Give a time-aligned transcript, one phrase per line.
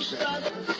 [0.00, 0.79] Sunset.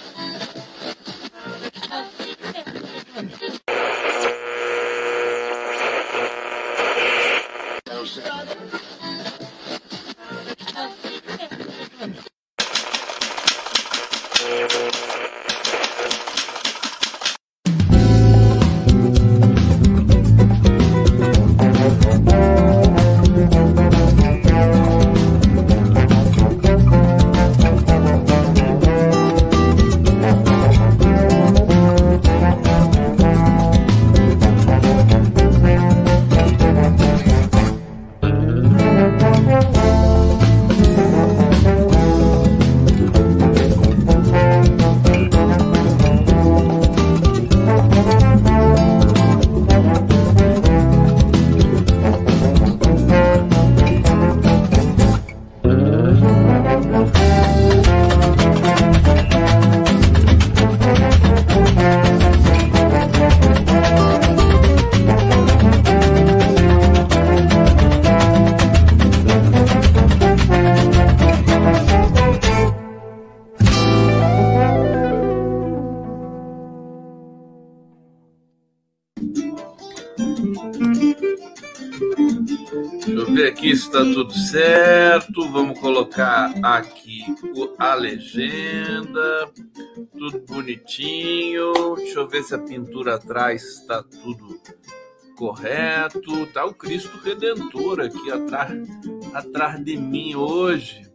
[83.91, 85.49] Está tudo certo.
[85.51, 87.25] Vamos colocar aqui
[87.77, 89.53] a legenda,
[90.17, 91.97] tudo bonitinho.
[91.97, 94.61] Deixa eu ver se a pintura atrás está tudo
[95.37, 96.47] correto.
[96.53, 98.89] Tá o Cristo Redentor aqui atrás,
[99.35, 101.11] atrás de mim hoje.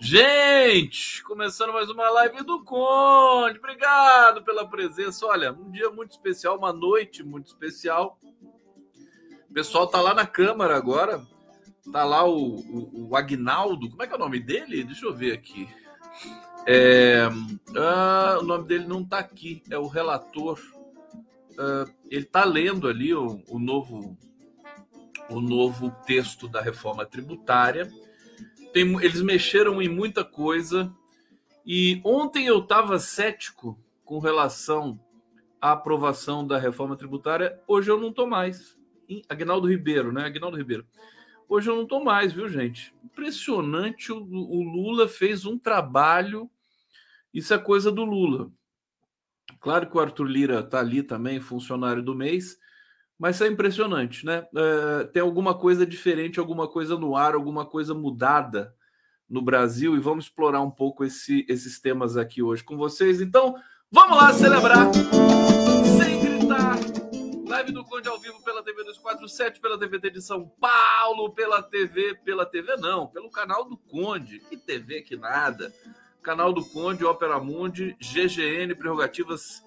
[0.00, 3.58] Gente, começando mais uma live do Conde.
[3.58, 5.26] Obrigado pela presença.
[5.26, 8.18] Olha, um dia muito especial, uma noite muito especial.
[9.50, 11.20] O pessoal tá lá na Câmara agora
[11.92, 14.84] Tá lá o, o, o, Agnaldo, como é que é o nome dele?
[14.84, 15.68] Deixa eu ver aqui.
[16.66, 17.26] É,
[17.76, 20.60] ah, o nome dele não tá aqui, é o relator.
[21.58, 24.16] Ah, ele tá lendo ali o, o, novo
[25.28, 27.90] o novo texto da reforma tributária.
[28.72, 30.92] Tem, eles mexeram em muita coisa
[31.64, 34.98] e ontem eu estava cético com relação
[35.60, 37.58] à aprovação da reforma tributária.
[37.66, 38.78] Hoje eu não tô mais.
[39.28, 40.24] Agnaldo Ribeiro, né?
[40.24, 40.86] Agnaldo Ribeiro.
[41.50, 42.94] Hoje eu não estou mais, viu, gente?
[43.04, 46.48] Impressionante, o, o, Lula fez um trabalho.
[47.34, 48.52] Isso é coisa do Lula.
[49.58, 52.56] Claro que o Arthur Lira está ali também, funcionário do mês,
[53.18, 54.46] mas é impressionante, né?
[54.54, 58.72] É, tem alguma coisa diferente, alguma coisa no ar, alguma coisa mudada
[59.28, 63.20] no Brasil e vamos explorar um pouco esse, esses temas aqui hoje com vocês.
[63.20, 63.56] Então,
[63.90, 64.86] vamos lá celebrar
[65.98, 66.89] sem gritar
[67.60, 72.14] Live do Conde ao vivo pela TV 247, pela TVT de São Paulo, pela TV,
[72.24, 74.38] pela TV não, pelo canal do Conde.
[74.48, 75.70] Que TV que nada.
[76.22, 79.62] Canal do Conde, Ópera Mundi, GGN, Prerrogativas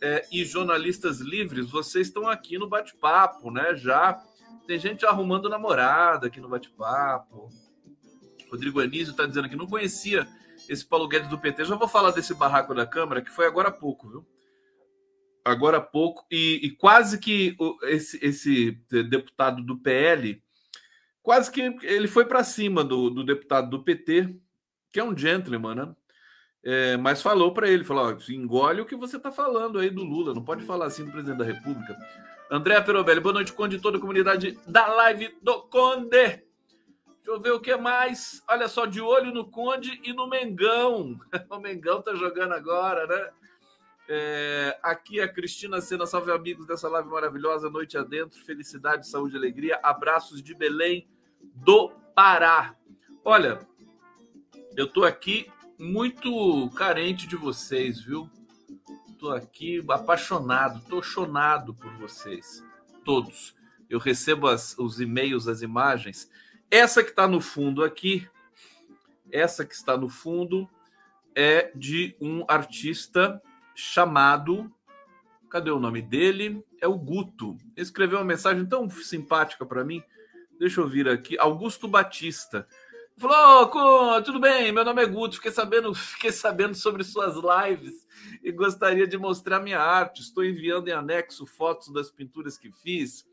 [0.00, 1.68] é, e Jornalistas Livres.
[1.68, 3.74] Vocês estão aqui no bate-papo, né?
[3.74, 4.22] Já
[4.64, 7.48] tem gente arrumando namorada aqui no bate-papo.
[8.52, 10.28] Rodrigo Anísio está dizendo que não conhecia
[10.68, 11.64] esse Paulo Guedes do PT.
[11.64, 14.31] Já vou falar desse barraco da Câmara, que foi agora há pouco, viu?
[15.44, 18.72] Agora há pouco, e, e quase que esse, esse,
[19.08, 20.42] deputado do PL,
[21.22, 24.34] quase que ele foi para cima do, do, deputado do PT,
[24.92, 25.94] que é um gentleman, né?
[26.64, 30.04] É, mas falou para ele, falou, ó, engole o que você está falando aí do
[30.04, 31.96] Lula, não pode falar assim do presidente da República.
[32.48, 36.08] André Perobelli, boa noite, Conde, toda a comunidade da live do Conde.
[36.08, 38.42] Deixa eu ver o que mais.
[38.48, 41.18] Olha só, de olho no Conde e no Mengão.
[41.48, 43.30] O Mengão tá jogando agora, né?
[44.08, 49.78] É, aqui a Cristina Sena, salve amigos dessa live maravilhosa, noite adentro, felicidade, saúde alegria,
[49.82, 51.08] abraços de Belém
[51.40, 52.74] do Pará.
[53.24, 53.66] Olha,
[54.76, 58.28] eu tô aqui muito carente de vocês, viu?
[59.18, 62.64] Tô aqui apaixonado, tô chonado por vocês,
[63.04, 63.54] todos.
[63.88, 66.28] Eu recebo as, os e-mails, as imagens.
[66.70, 68.28] Essa que está no fundo aqui,
[69.30, 70.68] essa que está no fundo
[71.34, 73.40] é de um artista
[73.74, 74.72] chamado.
[75.50, 76.64] Cadê o nome dele?
[76.80, 77.56] É o Guto.
[77.76, 80.02] Ele escreveu uma mensagem tão simpática para mim.
[80.58, 81.38] Deixa eu vir aqui.
[81.38, 82.66] Augusto Batista.
[83.18, 83.70] Falou,
[84.16, 84.72] oh, tudo bem?
[84.72, 85.36] Meu nome é Guto.
[85.36, 88.06] Fiquei sabendo, fiquei sabendo sobre suas lives
[88.42, 90.22] e gostaria de mostrar minha arte.
[90.22, 93.26] Estou enviando em anexo fotos das pinturas que fiz.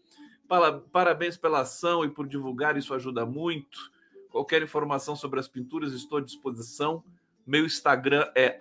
[0.91, 3.91] Parabéns pela ação e por divulgar, isso ajuda muito.
[4.31, 7.03] Qualquer informação sobre as pinturas, estou à disposição.
[7.45, 8.57] Meu Instagram é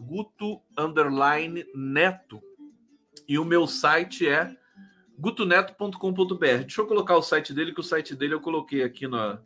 [0.00, 0.60] guto
[1.74, 2.42] neto
[3.28, 4.56] e o meu site é
[5.18, 6.36] gutoneto.com.br.
[6.38, 9.40] Deixa eu colocar o site dele, que o site dele eu coloquei aqui na,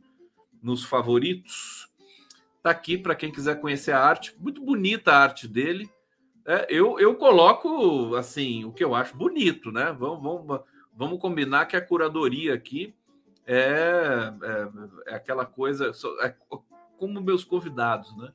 [0.63, 1.89] nos favoritos.
[2.63, 4.35] Tá aqui para quem quiser conhecer a arte.
[4.39, 5.91] Muito bonita a arte dele.
[6.47, 9.95] É, eu, eu coloco assim o que eu acho bonito, né?
[9.99, 10.61] Vamos, vamos,
[10.95, 12.95] vamos combinar que a curadoria aqui
[13.47, 15.91] é, é, é aquela coisa,
[16.21, 16.35] é
[16.97, 18.33] como meus convidados, né?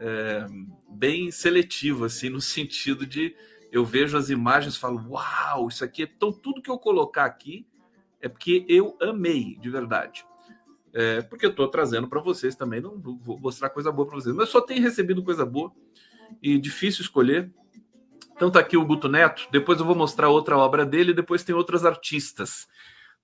[0.00, 0.46] É,
[0.88, 3.36] bem seletivo, assim, no sentido de
[3.70, 7.24] eu vejo as imagens e falo, uau, isso aqui é então tudo que eu colocar
[7.24, 7.66] aqui
[8.20, 10.24] é porque eu amei de verdade.
[10.92, 14.34] É, porque eu estou trazendo para vocês também, não vou mostrar coisa boa para vocês,
[14.34, 15.72] mas só tenho recebido coisa boa
[16.42, 17.52] e difícil escolher.
[18.34, 21.54] Então tá aqui o Guto Neto, depois eu vou mostrar outra obra dele, depois tem
[21.54, 22.66] outras artistas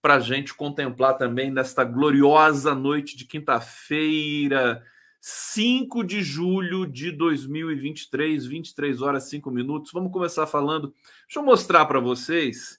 [0.01, 4.85] para a gente contemplar também nesta gloriosa noite de quinta-feira,
[5.29, 9.91] 5 de julho de 2023, 23 horas 5 minutos.
[9.91, 10.95] Vamos começar falando.
[11.27, 12.79] Deixa eu mostrar para vocês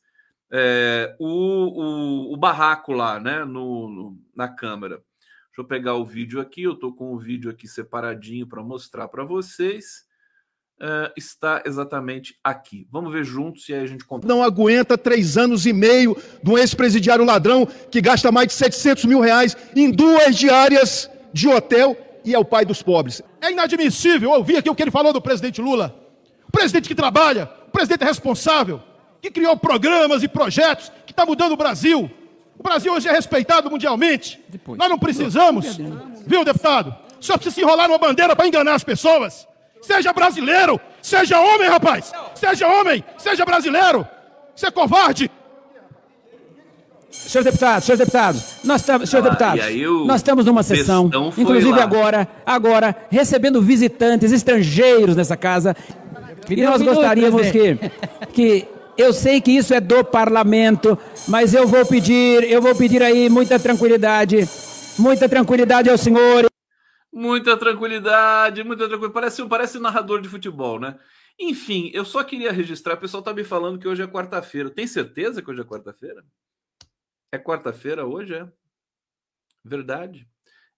[0.49, 5.03] é, o, o, o, barraco lá, né, no, no, na câmera.
[5.47, 6.63] Deixa eu pegar o vídeo aqui.
[6.63, 10.05] Eu estou com o vídeo aqui separadinho para mostrar para vocês.
[10.79, 12.87] Uh, está exatamente aqui.
[12.89, 14.25] Vamos ver juntos e aí a gente conta.
[14.25, 19.03] Não aguenta três anos e meio de um ex-presidiário ladrão que gasta mais de 700
[19.03, 23.21] mil reais em duas diárias de hotel e é o pai dos pobres.
[23.41, 25.95] É inadmissível ouvir aqui o que ele falou do presidente Lula.
[26.45, 28.81] O presidente que trabalha, o presidente responsável,
[29.21, 32.11] que criou programas e projetos, que está mudando o Brasil.
[32.59, 34.43] O Brasil hoje é respeitado mundialmente.
[34.49, 34.77] Depois.
[34.77, 35.77] Nós não precisamos,
[36.25, 36.93] viu, deputado?
[37.21, 39.47] Só precisa se enrolar numa bandeira para enganar as pessoas.
[39.81, 42.11] Seja brasileiro, seja homem, rapaz.
[42.35, 44.05] Seja homem, seja brasileiro.
[44.53, 45.31] Você é covarde.
[47.27, 49.59] Senhor deputado, senhor deputado, nós estamos, senhor ah, deputado,
[50.05, 51.83] nós estamos numa sessão, inclusive lá.
[51.83, 55.75] agora, agora, recebendo visitantes estrangeiros nessa casa.
[56.49, 57.77] e nós gostaríamos que,
[58.31, 58.67] que
[58.97, 60.97] eu sei que isso é do parlamento,
[61.27, 64.47] mas eu vou pedir, eu vou pedir aí muita tranquilidade,
[64.97, 66.47] muita tranquilidade ao senhor.
[67.13, 69.13] Muita tranquilidade, muita tranquilidade.
[69.13, 70.95] Parece, parece um narrador de futebol, né?
[71.39, 72.95] Enfim, eu só queria registrar.
[72.95, 74.69] O pessoal tá me falando que hoje é quarta-feira.
[74.69, 76.23] Tem certeza que hoje é quarta-feira?
[77.31, 78.51] É quarta-feira hoje, é?
[79.63, 80.27] Verdade.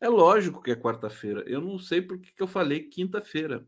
[0.02, 1.44] É lógico que é quarta-feira.
[1.46, 3.68] Eu não sei porque que eu falei quinta-feira.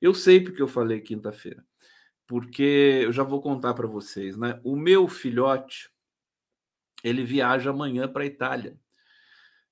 [0.00, 1.64] Eu sei porque eu falei quinta-feira.
[2.26, 4.60] Porque eu já vou contar para vocês, né?
[4.62, 5.90] O meu filhote,
[7.02, 8.78] ele viaja amanhã para a Itália.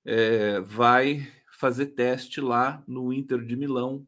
[0.05, 4.07] É, vai fazer teste lá no Inter de Milão,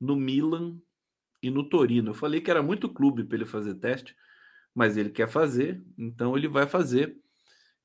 [0.00, 0.80] no Milan
[1.42, 2.10] e no Torino.
[2.10, 4.16] Eu falei que era muito clube para ele fazer teste,
[4.74, 7.16] mas ele quer fazer, então ele vai fazer.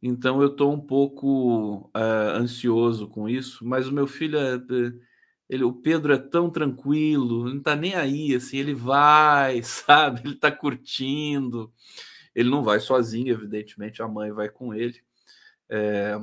[0.02, 4.60] Então eu estou um pouco uh, ansioso com isso, mas o meu filho, é,
[5.50, 10.22] ele, o Pedro é tão tranquilo, não está nem aí, assim, ele vai, sabe?
[10.24, 11.74] Ele está curtindo.
[12.36, 15.02] Ele não vai sozinho, evidentemente, a mãe vai com ele.
[15.70, 16.16] É,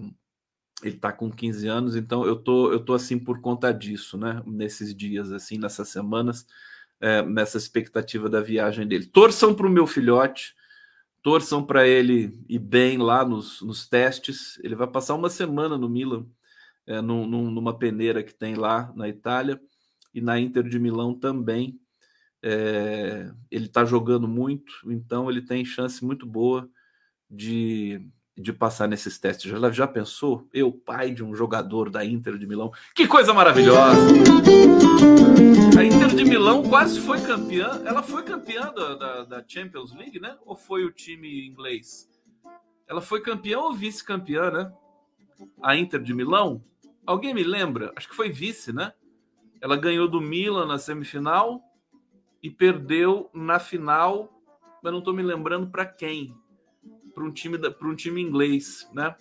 [0.83, 4.43] ele está com 15 anos, então eu tô, eu tô assim por conta disso, né?
[4.47, 6.47] Nesses dias, assim, nessas semanas,
[7.05, 9.05] é, nessa expectativa da viagem dele.
[9.05, 10.55] Torçam para o meu filhote,
[11.23, 14.59] torçam para ele ir bem lá nos, nos testes.
[14.65, 16.27] Ele vai passar uma semana no Milan,
[16.87, 19.61] é, num, numa peneira que tem lá na Itália,
[20.15, 21.79] e na Inter de Milão também.
[22.43, 26.67] É, ele está jogando muito, então ele tem chance muito boa
[27.31, 29.51] de de passar nesses testes.
[29.51, 30.49] Já, já pensou?
[30.53, 32.73] Eu, pai de um jogador da Inter de Milão.
[32.95, 34.01] Que coisa maravilhosa!
[35.79, 37.83] A Inter de Milão quase foi campeã.
[37.85, 40.37] Ela foi campeã da, da, da Champions League, né?
[40.45, 42.09] Ou foi o time inglês?
[42.89, 44.73] Ela foi campeã ou vice-campeã, né?
[45.63, 46.63] A Inter de Milão?
[47.07, 47.93] Alguém me lembra?
[47.97, 48.93] Acho que foi vice, né?
[49.61, 51.63] Ela ganhou do Milan na semifinal
[52.43, 54.31] e perdeu na final,
[54.83, 56.35] mas não estou me lembrando para quem
[57.15, 59.15] para um time para um time inglês, né?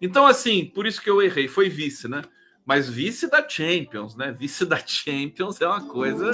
[0.00, 2.22] Então assim, por isso que eu errei, foi vice, né?
[2.64, 4.32] Mas vice da Champions, né?
[4.32, 6.30] Vice da Champions é uma coisa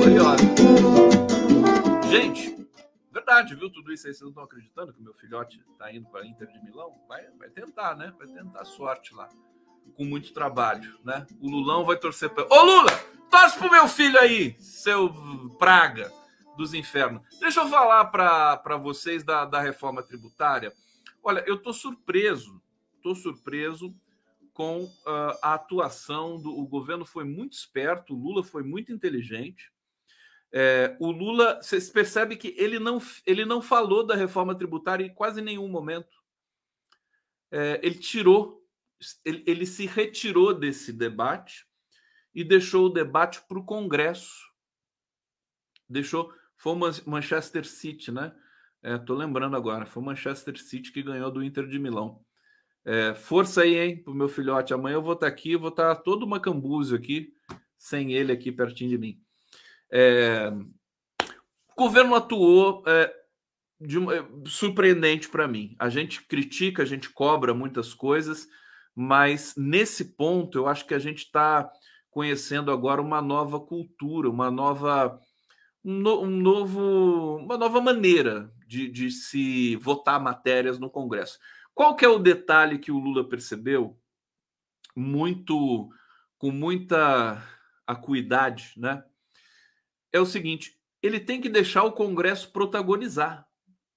[0.00, 0.42] curiosa.
[2.10, 2.66] Gente,
[3.12, 4.12] verdade, viu tudo isso aí?
[4.12, 6.94] Vocês não estão acreditando que o meu filhote está indo para a Inter de Milão?
[7.08, 8.12] Vai, vai tentar, né?
[8.18, 9.28] Vai tentar sorte lá.
[9.96, 11.26] Com muito trabalho, né?
[11.40, 12.46] O Lulão vai torcer para.
[12.50, 12.90] Ô Lula,
[13.30, 15.12] torce pro meu filho aí, seu
[15.58, 16.19] praga
[16.60, 17.22] dos infernos.
[17.40, 20.74] Deixa eu falar para vocês da, da reforma tributária.
[21.22, 22.62] Olha, eu estou surpreso,
[22.96, 23.96] estou surpreso
[24.52, 29.72] com uh, a atuação do o governo foi muito esperto, o Lula foi muito inteligente.
[30.52, 35.14] É, o Lula, vocês percebem que ele não, ele não falou da reforma tributária em
[35.14, 36.22] quase nenhum momento.
[37.50, 38.62] É, ele tirou,
[39.24, 41.64] ele, ele se retirou desse debate
[42.34, 44.50] e deixou o debate para o Congresso.
[45.88, 48.34] Deixou foi o Manchester City, né?
[48.82, 49.86] É, tô lembrando agora.
[49.86, 52.20] Foi o Manchester City que ganhou do Inter de Milão.
[52.84, 54.74] É, força aí, hein, pro meu filhote.
[54.74, 57.32] Amanhã eu vou estar tá aqui, vou estar tá todo uma cambúzio aqui,
[57.78, 59.18] sem ele aqui pertinho de mim.
[59.90, 60.52] É,
[61.74, 63.10] o governo atuou é,
[63.80, 63.96] de,
[64.44, 65.74] surpreendente para mim.
[65.78, 68.46] A gente critica, a gente cobra muitas coisas,
[68.94, 71.70] mas nesse ponto eu acho que a gente está
[72.10, 75.18] conhecendo agora uma nova cultura, uma nova
[75.82, 81.38] no, um novo, uma nova maneira de, de se votar matérias no Congresso.
[81.74, 83.98] Qual que é o detalhe que o Lula percebeu?
[84.94, 85.88] Muito,
[86.36, 87.42] com muita
[87.86, 89.02] acuidade, né?
[90.12, 93.46] É o seguinte: ele tem que deixar o Congresso protagonizar,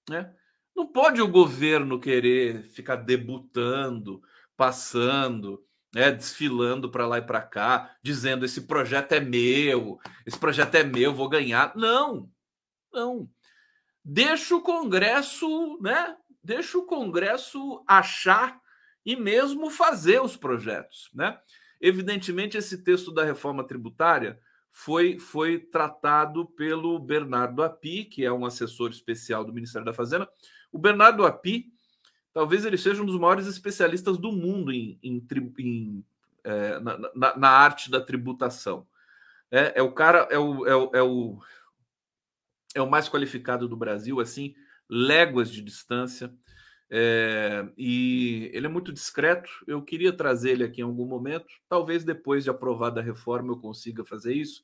[0.09, 0.33] né?
[0.75, 4.21] Não pode o governo querer ficar debutando,
[4.57, 5.63] passando,
[5.93, 10.83] né, desfilando para lá e para cá, dizendo esse projeto é meu, esse projeto é
[10.83, 11.75] meu, vou ganhar.
[11.75, 12.29] Não,
[12.91, 13.29] não.
[14.03, 16.17] Deixa o Congresso, né?
[16.43, 18.59] deixa o Congresso achar
[19.05, 21.09] e mesmo fazer os projetos.
[21.13, 21.37] Né?
[21.79, 28.45] Evidentemente, esse texto da reforma tributária foi, foi tratado pelo Bernardo Api, que é um
[28.45, 30.27] assessor especial do Ministério da Fazenda.
[30.71, 31.72] O Bernardo Api,
[32.33, 35.25] talvez ele seja um dos maiores especialistas do mundo em, em,
[35.59, 36.05] em
[36.43, 38.85] é, na, na, na, arte da tributação.
[39.49, 41.39] É, é o cara, é o, é, o, é, o,
[42.75, 44.53] é o mais qualificado do Brasil, assim,
[44.89, 46.33] léguas de distância.
[46.89, 49.49] É, e ele é muito discreto.
[49.65, 51.47] Eu queria trazer ele aqui em algum momento.
[51.67, 54.63] Talvez depois de aprovada a reforma eu consiga fazer isso.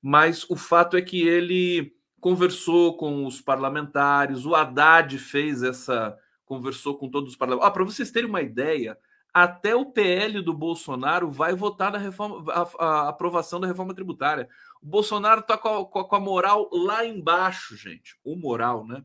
[0.00, 4.44] Mas o fato é que ele conversou com os parlamentares.
[4.44, 6.16] O Haddad fez essa.
[6.56, 7.70] Conversou com todos os parlamentares.
[7.70, 8.98] Ah, Para vocês terem uma ideia,
[9.32, 14.48] até o PL do Bolsonaro vai votar na reforma, a, a aprovação da reforma tributária.
[14.82, 18.16] O Bolsonaro está com, com, a moral lá embaixo, gente.
[18.24, 19.02] O moral, né?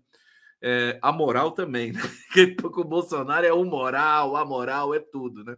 [0.62, 2.02] é, a moral também, né?
[2.60, 5.56] Porque o Bolsonaro é o moral, a moral é tudo, né?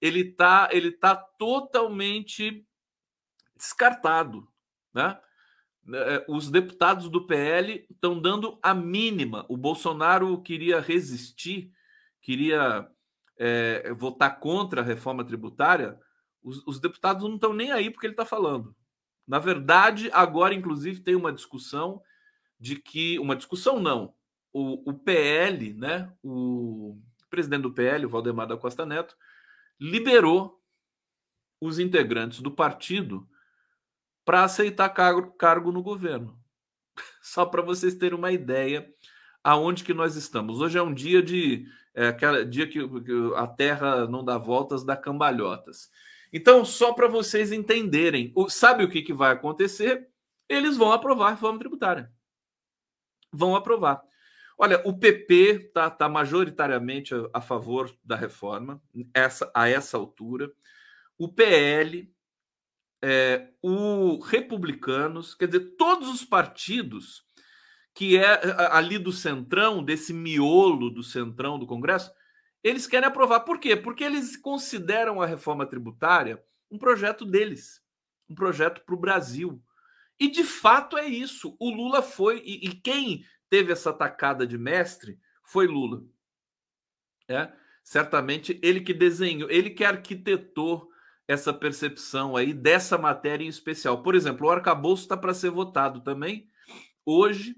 [0.00, 2.66] Ele tá, ele tá totalmente
[3.56, 4.46] descartado,
[4.92, 5.18] né?
[5.92, 9.44] É, os deputados do PL estão dando a mínima.
[9.48, 11.70] O Bolsonaro queria resistir,
[12.22, 12.88] queria
[13.36, 15.98] é, votar contra a reforma tributária.
[16.42, 18.74] Os, os deputados não estão nem aí porque ele está falando.
[19.26, 22.02] Na verdade, agora, inclusive, tem uma discussão
[22.58, 23.18] de que.
[23.18, 24.14] Uma discussão não,
[24.52, 26.98] o, o PL, né, o
[27.28, 29.16] presidente do PL, o Valdemar da Costa Neto,
[29.80, 30.62] liberou
[31.60, 33.28] os integrantes do partido
[34.24, 36.38] para aceitar cargo, cargo no governo.
[37.22, 38.88] Só para vocês terem uma ideia
[39.42, 40.60] aonde que nós estamos.
[40.60, 44.84] Hoje é um dia de é, aquele dia que, que a Terra não dá voltas,
[44.84, 45.90] dá cambalhotas.
[46.32, 50.08] Então, só para vocês entenderem, o, sabe o que, que vai acontecer?
[50.48, 52.10] Eles vão aprovar a reforma tributária.
[53.32, 54.02] Vão aprovar.
[54.58, 60.50] Olha, o PP está tá majoritariamente a, a, favor da reforma, essa, a essa altura.
[61.16, 62.12] O PL,
[63.06, 67.22] é, o Republicanos, quer dizer, todos os partidos
[67.92, 72.10] que é ali do centrão, desse miolo do centrão do Congresso,
[72.62, 73.40] eles querem aprovar.
[73.40, 73.76] Por quê?
[73.76, 77.82] Porque eles consideram a reforma tributária um projeto deles,
[78.26, 79.62] um projeto para o Brasil.
[80.18, 81.54] E de fato é isso.
[81.60, 86.02] O Lula foi, e, e quem teve essa tacada de mestre foi Lula.
[87.28, 90.90] É, certamente ele que desenhou, ele que arquitetou
[91.26, 94.02] essa percepção aí dessa matéria em especial.
[94.02, 96.48] Por exemplo, o arcabouço está para ser votado também
[97.04, 97.56] hoje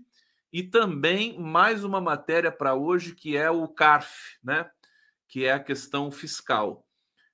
[0.53, 4.71] e também mais uma matéria para hoje que é o CARF, né?
[5.29, 6.87] Que é a questão fiscal,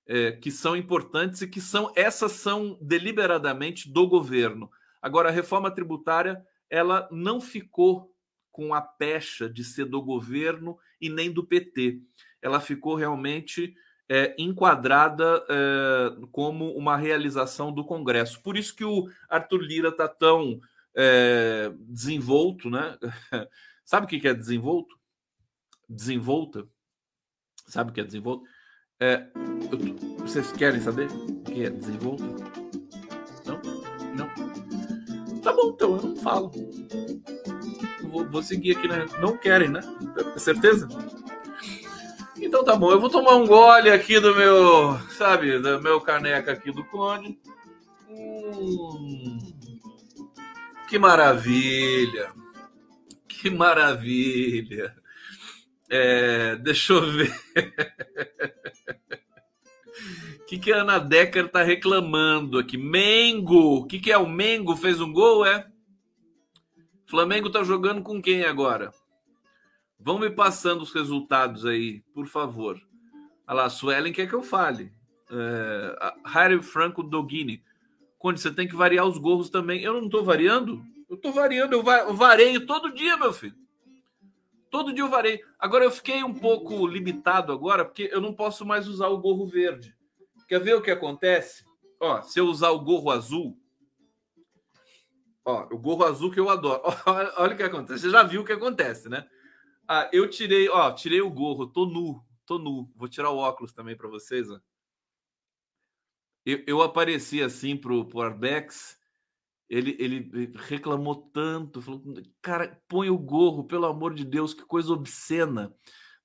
[0.07, 4.71] é, que são importantes e que são essas são deliberadamente do governo.
[5.01, 8.11] Agora, a reforma tributária ela não ficou
[8.51, 12.01] com a pecha de ser do governo e nem do PT.
[12.41, 13.75] Ela ficou realmente
[14.12, 18.42] é, enquadrada é, como uma realização do Congresso.
[18.42, 20.61] Por isso que o Arthur Lira está tão
[20.95, 22.99] é, desenvolto, né?
[23.87, 24.95] Sabe o que é desenvolto?
[25.88, 26.69] Desenvolta.
[27.66, 28.45] Sabe o que é desenvolto?
[29.00, 29.26] É,
[29.71, 32.23] eu, vocês querem saber o que é desenvolto?
[33.47, 33.62] Não?
[34.14, 35.40] Não?
[35.40, 36.52] Tá bom, então eu não falo
[38.12, 39.07] vou, vou seguir aqui, né?
[39.21, 39.81] Não querem, né?
[40.37, 40.87] Certeza?
[42.44, 46.50] Então tá bom, eu vou tomar um gole aqui do meu, sabe, do meu caneca
[46.50, 47.38] aqui do Conde.
[48.11, 49.38] Hum,
[50.88, 52.32] que maravilha!
[53.28, 54.92] Que maravilha!
[55.88, 57.32] É, deixa eu ver.
[60.40, 62.76] O que, que a Ana Decker tá reclamando aqui?
[62.76, 63.76] Mengo!
[63.76, 64.18] O que, que é?
[64.18, 65.64] O Mengo fez um gol, é?
[67.06, 68.90] Flamengo está jogando com quem agora?
[70.04, 72.80] Vão me passando os resultados aí, por favor.
[73.47, 74.92] Olha lá, Suelen quer que eu fale.
[75.30, 77.62] É, Harry Franco Dogini.
[78.18, 79.82] Conde, você tem que variar os gorros também.
[79.82, 80.82] Eu não estou variando?
[81.09, 83.54] Eu estou variando, eu, eu vareio todo dia, meu filho.
[84.71, 85.38] Todo dia eu vareio.
[85.59, 89.47] Agora eu fiquei um pouco limitado agora, porque eu não posso mais usar o gorro
[89.47, 89.94] verde.
[90.49, 91.64] Quer ver o que acontece?
[92.00, 93.56] Ó, se eu usar o gorro azul,
[95.44, 96.82] ó, o gorro azul que eu adoro.
[97.37, 98.00] Olha o que acontece.
[98.00, 99.28] Você já viu o que acontece, né?
[99.94, 102.90] Ah, eu tirei, ó, tirei o gorro, tô nu, tô nu.
[102.96, 104.58] Vou tirar o óculos também para vocês, ó.
[106.46, 108.99] Eu, eu apareci assim pro, pro Arbex,
[109.68, 112.02] ele, ele reclamou tanto, falou,
[112.40, 115.76] cara, põe o gorro, pelo amor de Deus, que coisa obscena.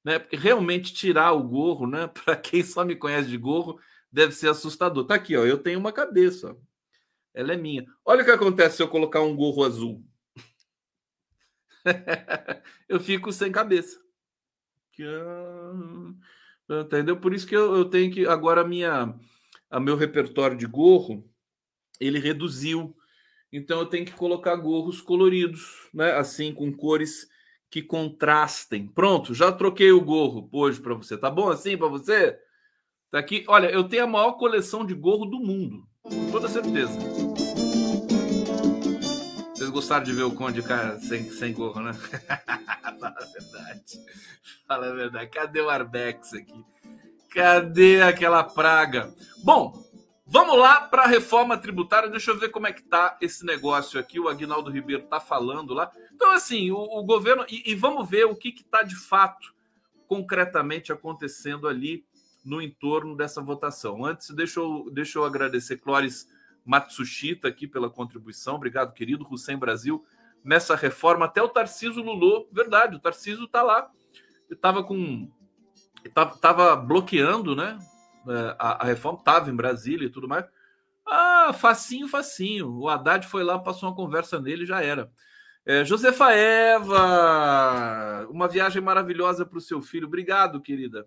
[0.02, 0.18] Né?
[0.18, 2.08] Porque realmente tirar o gorro, né?
[2.24, 3.78] Para quem só me conhece de gorro,
[4.10, 5.06] deve ser assustador.
[5.06, 6.56] Tá aqui, ó, eu tenho uma cabeça, ó.
[7.34, 7.86] ela é minha.
[8.06, 10.06] Olha o que acontece se eu colocar um gorro azul.
[12.88, 14.00] eu fico sem cabeça.
[16.70, 17.18] Entendeu?
[17.18, 19.14] Por isso que eu, eu tenho que agora minha
[19.70, 21.24] a meu repertório de gorro,
[22.00, 22.96] ele reduziu.
[23.52, 26.12] Então eu tenho que colocar gorros coloridos, né?
[26.14, 27.28] Assim, com cores
[27.70, 28.88] que contrastem.
[28.88, 31.18] Pronto, já troquei o gorro hoje para você.
[31.18, 32.38] Tá bom assim para você?
[33.12, 33.46] Tá aqui.
[33.48, 36.98] Olha, eu tenho a maior coleção de gorro do mundo, com toda certeza.
[39.78, 41.94] Gostaram de ver o Conde cara, sem, sem gorro, né?
[43.00, 44.06] Fala a verdade.
[44.68, 45.30] Fala a verdade.
[45.30, 46.66] Cadê o Arbex aqui?
[47.30, 49.14] Cadê aquela praga?
[49.44, 49.80] Bom,
[50.26, 52.10] vamos lá para a reforma tributária.
[52.10, 54.20] Deixa eu ver como é que tá esse negócio aqui.
[54.20, 55.92] O Agnaldo Ribeiro está falando lá.
[56.12, 57.46] Então, assim, o, o governo.
[57.48, 59.54] E, e, vamos ver o que está de fato,
[60.08, 62.04] concretamente acontecendo ali
[62.44, 64.04] no entorno dessa votação.
[64.04, 66.28] Antes, deixa eu, deixa eu agradecer Clóris
[66.68, 68.56] Matsushita aqui pela contribuição.
[68.56, 69.26] Obrigado, querido.
[69.30, 70.06] Hussein Brasil.
[70.44, 72.48] Nessa reforma, até o Tarciso Lulô.
[72.52, 73.90] Verdade, o Tarciso está lá.
[74.50, 75.30] Estava com
[76.06, 77.78] estava bloqueando, né?
[78.28, 80.46] É, a, a reforma estava em Brasília e tudo mais.
[81.06, 82.70] Ah, facinho, facinho.
[82.70, 85.10] O Haddad foi lá, passou uma conversa nele já era.
[85.66, 90.08] É, Josefa Eva, uma viagem maravilhosa para o seu filho.
[90.08, 91.06] Obrigado, querida.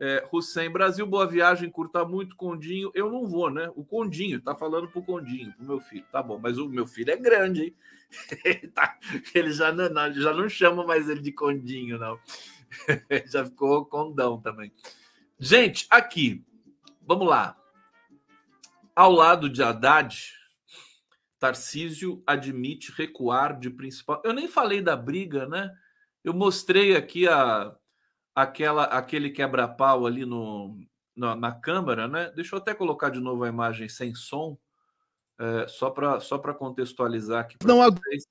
[0.00, 2.90] É, Hussein, Brasil, boa viagem, curta muito, Condinho.
[2.94, 3.70] Eu não vou, né?
[3.74, 6.04] O Condinho, tá falando pro Condinho, pro meu filho.
[6.12, 7.76] Tá bom, mas o meu filho é grande, hein?
[8.44, 8.96] ele, tá,
[9.34, 12.18] ele já, não, já não chama mais ele de Condinho, não.
[13.30, 14.72] Já ficou condão também.
[15.38, 16.44] Gente, aqui,
[17.06, 17.56] vamos lá.
[18.94, 20.34] Ao lado de Haddad,
[21.38, 24.20] Tarcísio admite recuar de principal.
[24.24, 25.72] Eu nem falei da briga, né?
[26.24, 27.74] Eu mostrei aqui a,
[28.42, 30.78] aquela, aquele quebra-pau ali no,
[31.16, 32.30] na, na, câmera, né?
[32.36, 34.56] Deixa eu até colocar de novo a imagem sem som,
[35.38, 37.56] é, só para só contextualizar aqui.
[37.64, 38.26] Não, vocês.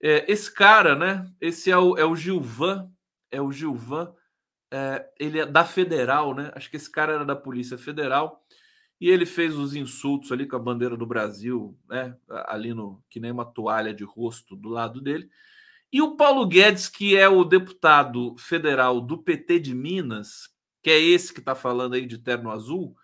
[0.00, 1.28] É, esse cara, né?
[1.40, 2.88] Esse é o, é o Gilvan,
[3.28, 4.14] é o Gilvan,
[4.70, 6.52] é, ele é da Federal, né?
[6.54, 8.44] Acho que esse cara era da Polícia Federal
[9.00, 12.16] e ele fez os insultos ali com a bandeira do Brasil, né?
[12.46, 15.28] Ali no que nem uma toalha de rosto do lado dele.
[15.94, 20.48] E o Paulo Guedes, que é o deputado federal do PT de Minas,
[20.82, 22.96] que é esse que está falando aí de terno azul,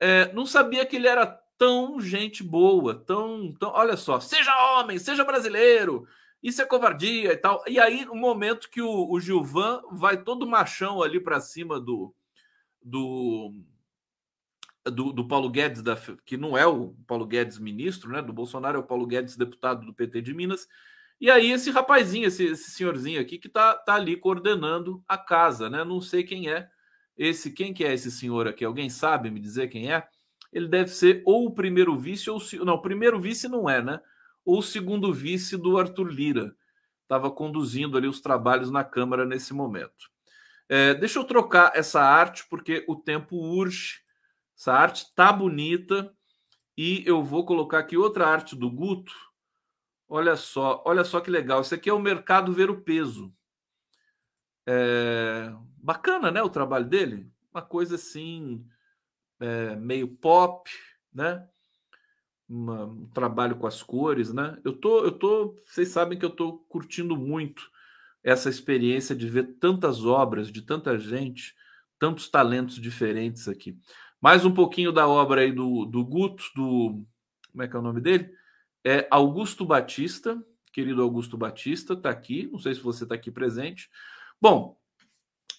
[0.00, 1.26] é, não sabia que ele era
[1.58, 3.70] tão gente boa, tão, tão.
[3.72, 6.08] Olha só, seja homem, seja brasileiro,
[6.42, 7.62] isso é covardia e tal.
[7.68, 12.14] E aí, no momento que o, o Gilvan vai todo machão ali para cima do,
[12.82, 13.52] do,
[14.86, 18.22] do, do, Paulo Guedes, da, que não é o Paulo Guedes ministro, né?
[18.22, 20.66] Do Bolsonaro, é o Paulo Guedes deputado do PT de Minas.
[21.22, 25.70] E aí, esse rapazinho, esse, esse senhorzinho aqui, que tá, tá ali coordenando a casa,
[25.70, 25.84] né?
[25.84, 26.68] Não sei quem é.
[27.16, 28.64] Esse, quem que é esse senhor aqui?
[28.64, 30.06] Alguém sabe me dizer quem é?
[30.52, 33.80] Ele deve ser ou o primeiro vice ou o não, o primeiro vice não é,
[33.80, 34.00] né?
[34.44, 36.54] ou o segundo vice do Arthur Lira.
[37.02, 40.10] Estava conduzindo ali os trabalhos na Câmara nesse momento.
[40.68, 44.00] É, deixa eu trocar essa arte, porque o tempo urge.
[44.56, 46.12] Essa arte está bonita.
[46.76, 49.12] E eu vou colocar aqui outra arte do Guto.
[50.14, 51.62] Olha só, olha só que legal.
[51.62, 53.34] Isso aqui é o mercado ver o peso.
[54.66, 56.42] É, bacana, né?
[56.42, 57.32] O trabalho dele.
[57.50, 58.62] Uma coisa assim,
[59.40, 60.70] é, meio pop,
[61.14, 61.48] né?
[62.46, 64.58] um trabalho com as cores, né?
[64.62, 67.70] Eu tô, eu tô, vocês sabem que eu tô curtindo muito
[68.22, 71.54] essa experiência de ver tantas obras de tanta gente,
[71.98, 73.78] tantos talentos diferentes aqui.
[74.20, 77.02] Mais um pouquinho da obra aí do, do Guto, do
[77.50, 78.41] como é que é o nome dele?
[78.84, 80.42] É Augusto Batista,
[80.72, 82.48] querido Augusto Batista, está aqui.
[82.50, 83.88] Não sei se você está aqui presente.
[84.40, 84.76] Bom,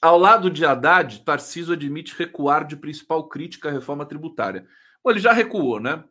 [0.02, 4.68] ao lado de Haddad, Tarciso admite recuar de principal crítica à reforma tributária.
[5.04, 6.04] Bom, ele já recuou, né?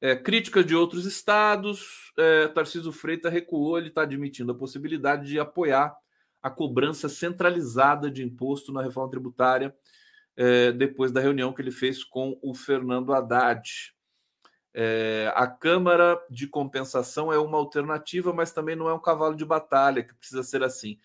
[0.00, 5.38] É, críticas de outros estados, é, Tarcísio Freitas recuou, ele está admitindo a possibilidade de
[5.38, 5.94] apoiar
[6.42, 9.74] a cobrança centralizada de imposto na reforma tributária.
[10.36, 13.94] é, depois da reunião que ele fez com o Fernando Haddad.
[14.72, 19.44] É, a Câmara de Compensação é uma alternativa, mas também não é um cavalo de
[19.44, 20.98] batalha que precisa ser assim.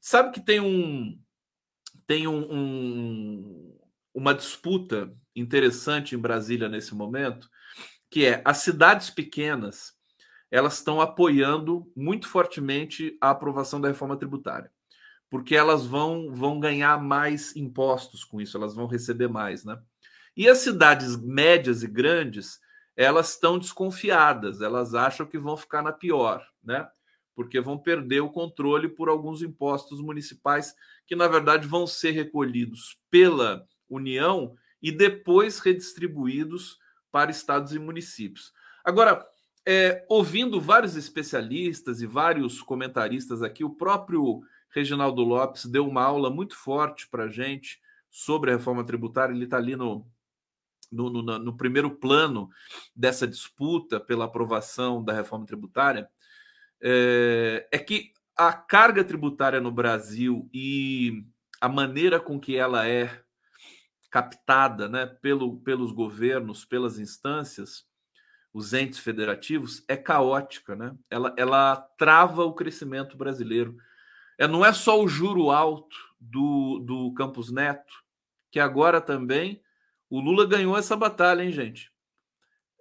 [0.00, 1.18] Sabe que tem um
[2.06, 3.78] tem um, um,
[4.14, 7.50] uma disputa interessante em Brasília nesse momento,
[8.10, 9.98] que é as cidades pequenas
[10.50, 14.70] elas estão apoiando muito fortemente a aprovação da reforma tributária,
[15.28, 19.78] porque elas vão, vão ganhar mais impostos com isso, elas vão receber mais, né?
[20.36, 22.60] E as cidades médias e grandes,
[22.98, 26.88] elas estão desconfiadas, elas acham que vão ficar na pior, né?
[27.32, 30.74] Porque vão perder o controle por alguns impostos municipais
[31.06, 36.76] que, na verdade, vão ser recolhidos pela União e depois redistribuídos
[37.12, 38.52] para estados e municípios.
[38.84, 39.24] Agora,
[39.64, 46.30] é, ouvindo vários especialistas e vários comentaristas aqui, o próprio Reginaldo Lopes deu uma aula
[46.30, 47.78] muito forte para a gente
[48.10, 49.32] sobre a reforma tributária.
[49.32, 50.04] Ele está ali no,
[50.90, 52.48] no, no, no, primeiro plano
[52.94, 56.08] dessa disputa pela aprovação da reforma tributária.
[56.80, 61.24] É, é que a carga tributária no Brasil e
[61.60, 63.22] a maneira com que ela é
[64.10, 67.86] captada né, pelo, pelos governos, pelas instâncias,
[68.52, 70.96] os entes federativos é caótica, né?
[71.10, 73.76] Ela, ela trava o crescimento brasileiro.
[74.38, 77.92] É, não é só o juro alto do, do Campos Neto,
[78.50, 79.62] que agora também
[80.10, 81.92] o Lula ganhou essa batalha, hein, gente?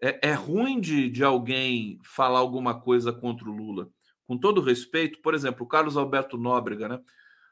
[0.01, 3.89] É, é ruim de, de alguém falar alguma coisa contra o Lula.
[4.27, 7.01] Com todo respeito, por exemplo, o Carlos Alberto Nóbrega, né?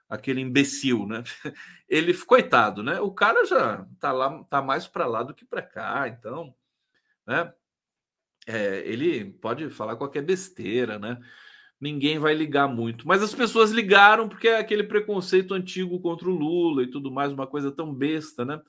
[0.09, 1.23] Aquele imbecil, né?
[1.89, 2.99] Ele, coitado, né?
[3.01, 6.53] O cara já tá lá, tá mais para lá do que para cá, então,
[7.25, 7.51] né?
[8.45, 11.19] é, ele pode falar qualquer besteira, né?
[11.79, 13.07] Ninguém vai ligar muito.
[13.07, 17.31] Mas as pessoas ligaram porque é aquele preconceito antigo contra o Lula e tudo mais,
[17.31, 18.61] uma coisa tão besta, né?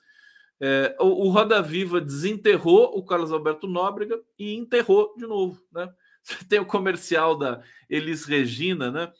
[0.59, 5.91] É, o, o, Roda Viva desenterrou o Carlos Alberto Nóbrega e enterrou de novo, né?
[6.49, 9.11] Tem o comercial da Elis Regina, né?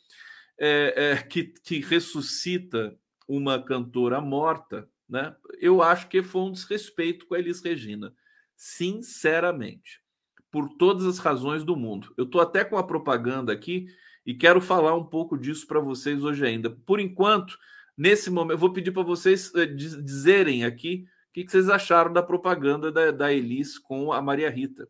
[0.58, 2.98] É, é, que, que ressuscita
[3.28, 5.34] uma cantora morta, né?
[5.60, 8.12] Eu acho que foi um desrespeito com a Elis Regina,
[8.56, 10.02] sinceramente
[10.50, 12.12] por todas as razões do mundo.
[12.16, 13.86] Eu estou até com a propaganda aqui
[14.24, 16.70] e quero falar um pouco disso para vocês hoje ainda.
[16.70, 17.58] Por enquanto,
[17.96, 21.06] nesse momento, eu vou pedir para vocês uh, dizerem aqui
[21.38, 24.88] que, que, vocês acharam da propaganda da, da Elis com a Maria Rita,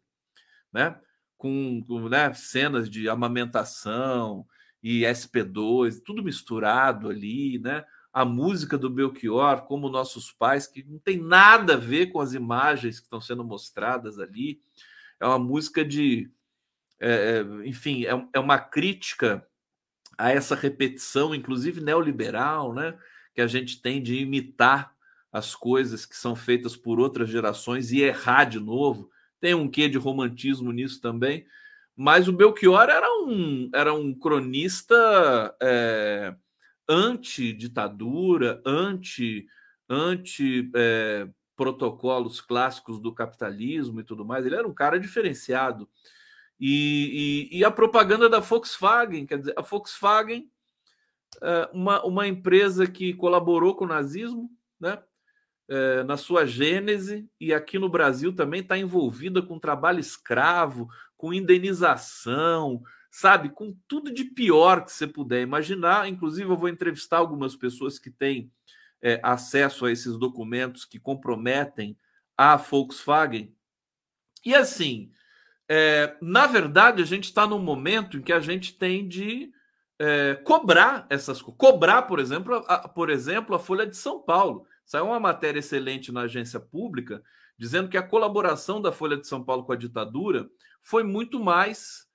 [0.73, 0.99] né?
[1.37, 4.47] Com, com né, cenas de amamentação
[4.83, 7.85] e SP2, tudo misturado ali, né?
[8.13, 12.33] A música do Belchior, como nossos pais, que não tem nada a ver com as
[12.33, 14.61] imagens que estão sendo mostradas ali
[15.21, 16.31] é uma música de.
[17.01, 19.47] É, é, enfim, é, é uma crítica
[20.17, 22.99] a essa repetição, inclusive neoliberal, né,
[23.35, 24.98] que a gente tem de imitar
[25.33, 29.11] as coisas que são feitas por outras gerações e errar de novo.
[29.41, 31.47] Tem um quê de romantismo nisso também.
[31.95, 36.35] Mas o Belchior era um, era um cronista é,
[36.89, 39.47] anti-ditadura, anti,
[39.89, 44.47] anti é, protocolos clássicos do capitalismo e tudo mais.
[44.47, 45.89] Ele era um cara diferenciado.
[46.59, 50.51] E, e, e a propaganda da Volkswagen, quer dizer, a Volkswagen,
[51.43, 55.03] é uma, uma empresa que colaborou com o nazismo, né?
[55.71, 61.35] É, na sua gênese, e aqui no Brasil também está envolvida com trabalho escravo, com
[61.35, 66.09] indenização, sabe, com tudo de pior que você puder imaginar.
[66.09, 68.51] Inclusive, eu vou entrevistar algumas pessoas que têm
[69.03, 71.97] é, acesso a esses documentos que comprometem
[72.37, 73.53] a Volkswagen.
[74.45, 75.11] E assim,
[75.69, 79.51] é, na verdade, a gente está num momento em que a gente tem de
[79.99, 81.43] é, cobrar essas.
[81.43, 84.65] Cobrar, por exemplo, a, por exemplo, a Folha de São Paulo.
[84.89, 87.23] Saiu uma matéria excelente na agência pública
[87.59, 90.49] dizendo que a colaboração da Folha de São Paulo com a ditadura
[90.81, 92.09] foi muito mais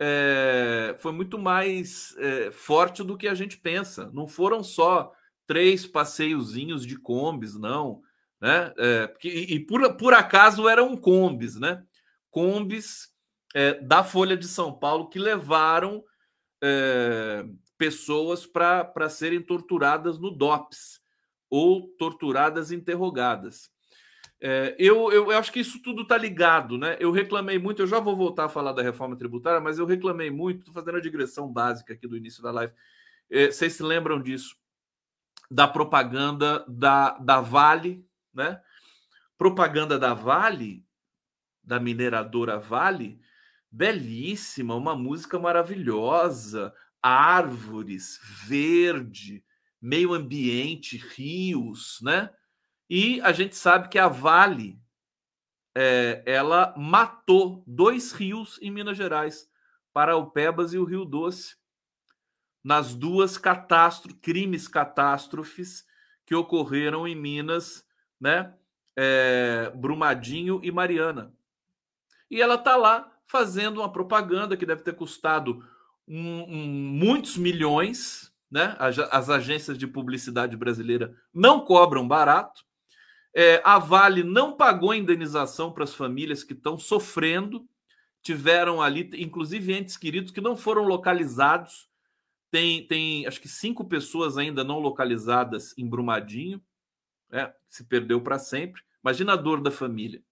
[0.00, 4.10] é, foi muito mais é, forte do que a gente pensa.
[4.14, 5.12] Não foram só
[5.46, 8.00] três passeiozinhos de combis, não.
[8.40, 8.72] Né?
[8.78, 11.84] É, porque, e por, por acaso eram combis, né?
[12.30, 13.12] Combis
[13.54, 16.02] é, da Folha de São Paulo que levaram
[16.62, 17.44] é,
[17.76, 21.06] pessoas para serem torturadas no DOPS
[21.50, 23.70] ou torturadas interrogadas.
[24.40, 26.96] É, eu, eu, eu, acho que isso tudo está ligado, né?
[27.00, 30.30] Eu reclamei muito, eu já vou voltar a falar da reforma tributária, mas eu reclamei
[30.30, 32.72] muito, estou fazendo a digressão básica aqui do início da live.
[33.30, 34.56] É, vocês se lembram disso?
[35.50, 38.60] da propaganda da, da Vale, né?
[39.36, 40.84] Propaganda da Vale,
[41.62, 43.20] da mineradora Vale,
[43.70, 49.44] belíssima, uma música maravilhosa, árvores, verde,
[49.80, 52.30] meio ambiente, rios, né?
[52.88, 54.80] E a gente sabe que a Vale
[55.74, 59.48] é, ela matou dois rios em Minas Gerais,
[59.92, 61.56] Paraupebas e o Rio Doce,
[62.64, 65.86] nas duas catástrofe, crimes catástrofes
[66.26, 67.86] que ocorreram em Minas,
[68.20, 68.54] né?
[68.96, 71.32] É, Brumadinho e Mariana.
[72.30, 75.64] E ela está lá fazendo uma propaganda que deve ter custado
[76.06, 78.74] um, um, muitos milhões, né?
[78.78, 82.64] As, as, agências de publicidade brasileira não cobram barato.
[83.34, 87.68] É, a Vale não pagou indenização para as famílias que estão sofrendo,
[88.22, 91.88] tiveram ali, inclusive entes queridos que não foram localizados.
[92.50, 96.62] Tem, tem acho que cinco pessoas ainda não localizadas em Brumadinho,
[97.30, 98.82] é, se perdeu para sempre.
[99.04, 100.22] Imagina a dor da família.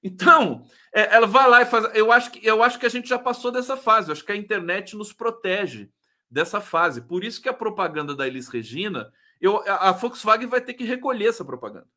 [0.00, 1.92] Então, é, ela vai lá e faz.
[1.92, 4.08] Eu acho, que, eu acho que a gente já passou dessa fase.
[4.08, 5.90] Eu acho que a internet nos protege
[6.30, 7.02] dessa fase.
[7.02, 11.26] Por isso que a propaganda da Elis Regina, eu, a Volkswagen vai ter que recolher
[11.26, 11.88] essa propaganda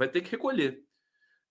[0.00, 0.82] vai ter que recolher.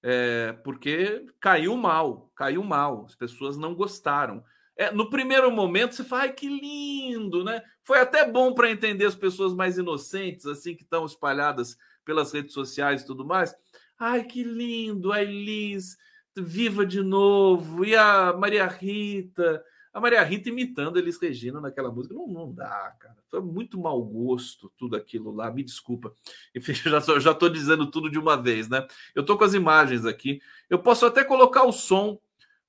[0.01, 4.43] É, porque caiu mal, caiu mal, as pessoas não gostaram.
[4.75, 7.61] É, no primeiro momento você fala, ai que lindo, né?
[7.83, 12.53] Foi até bom para entender as pessoas mais inocentes, assim, que estão espalhadas pelas redes
[12.53, 13.53] sociais e tudo mais.
[13.99, 15.95] Ai que lindo, a Elis,
[16.35, 22.13] viva de novo, e a Maria Rita, a Maria Rita imitando Elis Regina naquela música.
[22.13, 23.17] Não, não dá, cara.
[23.27, 25.51] Foi muito mau gosto tudo aquilo lá.
[25.51, 26.13] Me desculpa.
[26.55, 28.85] Enfim, já, já tô dizendo tudo de uma vez, né?
[29.15, 30.41] Eu tô com as imagens aqui.
[30.69, 32.19] Eu posso até colocar o som,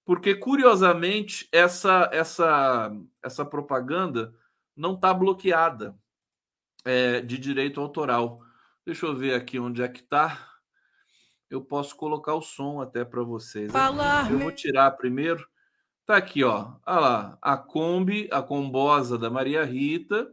[0.04, 2.90] porque curiosamente essa essa
[3.22, 4.34] essa propaganda
[4.74, 5.94] não tá bloqueada
[6.84, 8.40] é, de direito autoral.
[8.84, 10.48] Deixa eu ver aqui onde é que tá.
[11.50, 13.70] Eu posso colocar o som até para vocês.
[13.70, 15.46] Falar, eu vou tirar primeiro
[16.10, 16.72] Tá aqui, ó.
[16.84, 20.26] Olha lá, a Kombi, a combosa da Maria Rita.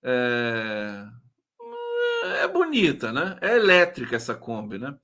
[0.00, 1.04] É...
[2.44, 3.36] é bonita, né?
[3.40, 4.94] É elétrica essa Kombi, né?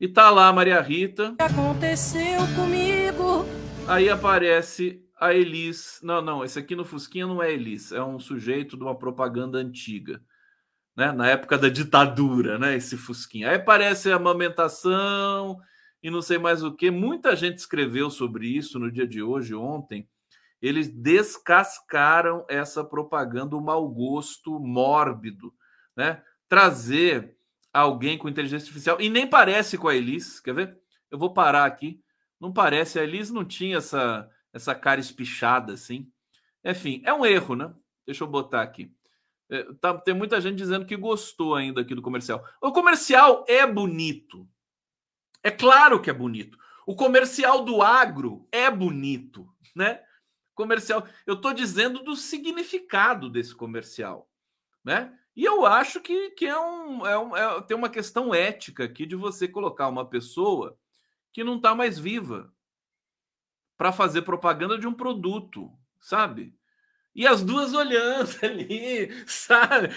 [0.00, 1.36] E tá lá a Maria Rita.
[1.38, 3.46] Aconteceu comigo.
[3.86, 6.00] Aí aparece a Elis.
[6.02, 9.58] Não, não, esse aqui no Fusquinha não é Elis, é um sujeito de uma propaganda
[9.58, 10.20] antiga.
[10.96, 11.12] Né?
[11.12, 12.74] Na época da ditadura, né?
[12.74, 13.50] Esse Fusquinha.
[13.50, 15.60] Aí aparece a amamentação
[16.02, 16.90] e não sei mais o que.
[16.90, 20.08] Muita gente escreveu sobre isso no dia de hoje, ontem.
[20.60, 25.52] Eles descascaram essa propaganda, o mau gosto mórbido,
[25.96, 26.22] né?
[26.48, 27.36] Trazer
[27.72, 30.78] alguém com inteligência artificial e nem parece com a Elis, quer ver?
[31.10, 32.00] Eu vou parar aqui.
[32.40, 36.10] Não parece, a Elis não tinha essa essa cara espichada assim.
[36.64, 37.72] Enfim, é um erro, né?
[38.06, 38.92] Deixa eu botar aqui.
[39.50, 42.44] É, tá, tem muita gente dizendo que gostou ainda aqui do comercial.
[42.60, 44.48] O comercial é bonito,
[45.42, 46.58] é claro que é bonito.
[46.86, 50.02] O comercial do agro é bonito, né?
[50.54, 51.06] Comercial.
[51.26, 54.28] Eu estou dizendo do significado desse comercial,
[54.82, 55.16] né?
[55.36, 59.06] E eu acho que, que é um, é um é, tem uma questão ética aqui
[59.06, 60.76] de você colocar uma pessoa
[61.32, 62.52] que não está mais viva
[63.76, 65.70] para fazer propaganda de um produto,
[66.00, 66.56] sabe?
[67.14, 69.88] E as duas olhando ali, sabe?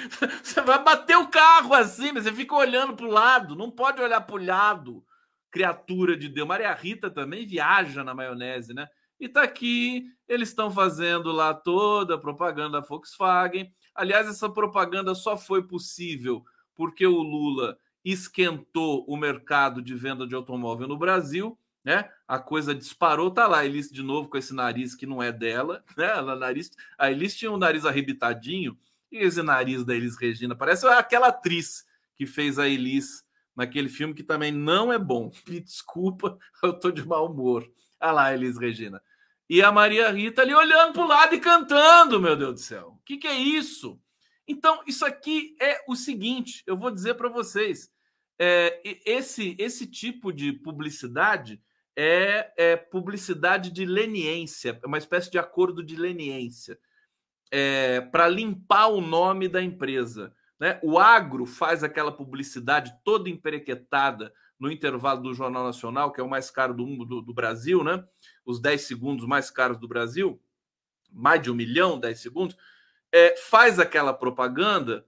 [0.43, 4.01] Você vai bater o carro assim, mas você fica olhando para o lado, não pode
[4.01, 5.05] olhar para o lado
[5.51, 6.47] criatura de Deus.
[6.47, 8.87] Maria Rita também viaja na maionese, né?
[9.19, 13.71] E tá aqui, eles estão fazendo lá toda a propaganda da Volkswagen.
[13.93, 20.33] Aliás, essa propaganda só foi possível porque o Lula esquentou o mercado de venda de
[20.33, 22.09] automóvel no Brasil, né?
[22.27, 25.31] A coisa disparou, tá lá a Elis de novo com esse nariz que não é
[25.31, 26.05] dela, né?
[26.05, 28.75] Ela, nariz, a Elis tinha um nariz arrebitadinho
[29.11, 31.85] e esse nariz da Elis Regina parece aquela atriz
[32.15, 33.23] que fez a Elis
[33.55, 35.31] naquele filme que também não é bom.
[35.47, 37.69] Me desculpa, eu tô de mau humor.
[37.99, 39.01] Olha lá, Elis Regina.
[39.49, 42.97] E a Maria Rita ali olhando para o lado e cantando, meu Deus do céu.
[42.99, 43.99] O que, que é isso?
[44.47, 47.91] Então, isso aqui é o seguinte: eu vou dizer para vocês.
[48.39, 51.61] É, esse, esse tipo de publicidade
[51.95, 56.79] é, é, publicidade de leniência, é uma espécie de acordo de leniência
[57.51, 60.33] é, para limpar o nome da empresa.
[60.61, 60.79] Né?
[60.83, 66.29] O agro faz aquela publicidade toda emperequetada no intervalo do Jornal Nacional, que é o
[66.29, 68.05] mais caro do, do, do Brasil, né?
[68.45, 70.39] os 10 segundos mais caros do Brasil,
[71.11, 72.55] mais de um milhão, 10 segundos,
[73.11, 75.03] é, faz aquela propaganda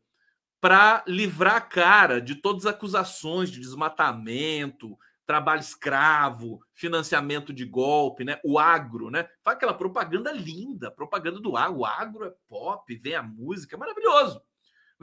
[0.59, 8.23] para livrar a cara de todas as acusações de desmatamento, trabalho escravo, financiamento de golpe,
[8.23, 8.39] né?
[8.43, 9.29] O agro, né?
[9.43, 11.79] Faz aquela propaganda linda, propaganda do agro.
[11.81, 14.41] O agro é pop, vem a música, é maravilhoso.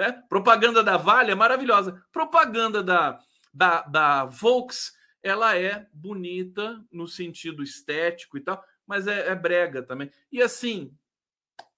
[0.01, 0.13] Né?
[0.31, 2.03] Propaganda da Vale é maravilhosa.
[2.11, 3.21] Propaganda da,
[3.53, 9.83] da, da Volks, ela é bonita no sentido estético e tal, mas é, é brega
[9.83, 10.11] também.
[10.33, 10.97] E assim,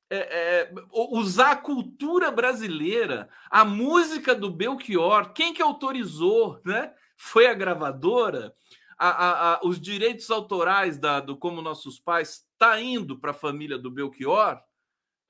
[0.09, 6.95] é, é, usar a cultura brasileira, a música do Belchior, quem que autorizou, né?
[7.17, 8.55] Foi a gravadora,
[8.97, 13.35] a, a, a, os direitos autorais da, do Como Nossos Pais tá indo para a
[13.35, 14.61] família do Belchior.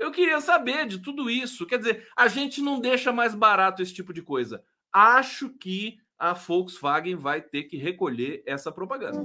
[0.02, 1.64] Eu queria saber de tudo isso.
[1.64, 4.60] Quer dizer, a gente não deixa mais barato esse tipo de coisa.
[4.92, 9.24] Acho que a Volkswagen vai ter que recolher essa propaganda.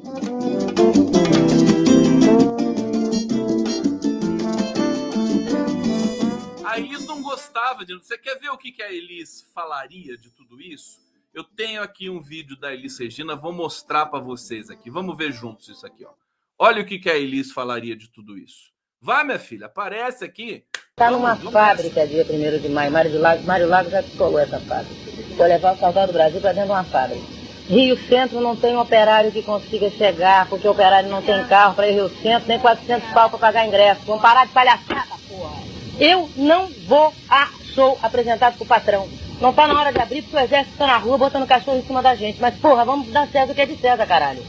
[6.63, 7.95] A Elis não gostava de.
[7.95, 10.99] Você quer ver o que a Elis falaria de tudo isso?
[11.33, 14.91] Eu tenho aqui um vídeo da Elis Regina, vou mostrar para vocês aqui.
[14.91, 16.13] Vamos ver juntos isso aqui, ó.
[16.55, 18.76] Olha o que a Elis falaria de tudo isso.
[19.07, 20.65] Vai, minha filha, aparece aqui.
[20.89, 22.91] Está numa vamos, fábrica dia 1 de maio.
[22.91, 24.93] Mário Lago, Mário Lago já descolou essa fábrica.
[25.37, 27.21] Vou levar o Salgado do Brasil para dentro de uma fábrica.
[27.69, 31.87] Rio Centro não tem operário que consiga chegar, porque o operário não tem carro para
[31.87, 34.01] ir Rio Centro, nem 400 pau para pagar ingresso.
[34.05, 35.55] Vamos parar de palhaçada, porra.
[35.97, 39.07] Eu não vou a show apresentado pro patrão.
[39.39, 41.87] Não tá na hora de abrir porque o exército tá na rua botando cachorro em
[41.87, 42.41] cima da gente.
[42.41, 44.43] Mas, porra, vamos dar César o que é de César, caralho.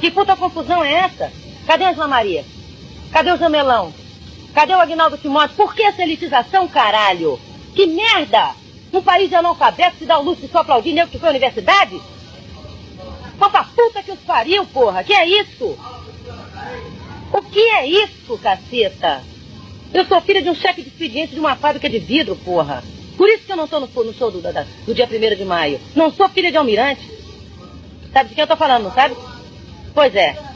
[0.00, 1.30] Que puta confusão é essa?
[1.66, 2.42] Cadê a Ana Maria?
[3.12, 3.92] Cadê o Jamelão?
[4.54, 5.56] Cadê o Agnaldo Timóteo?
[5.56, 7.38] Por que essa elitização, caralho?
[7.74, 8.54] Que merda!
[8.92, 11.30] Um país de analfabeto se dá o luxo de só aplaudir nego que foi à
[11.30, 12.00] universidade?
[13.38, 15.04] Pra puta que os pariu, porra!
[15.04, 15.78] Que é isso?
[17.32, 19.22] O que é isso, caceta?
[19.92, 22.82] Eu sou filha de um chefe de expediente de uma fábrica de vidro, porra.
[23.16, 25.44] Por isso que eu não estou no, no, show do, da, do dia 1 de
[25.44, 25.80] maio.
[25.94, 27.10] Não sou filha de almirante.
[28.12, 29.16] Sabe de quem eu tô falando, sabe?
[29.94, 30.47] Pois é.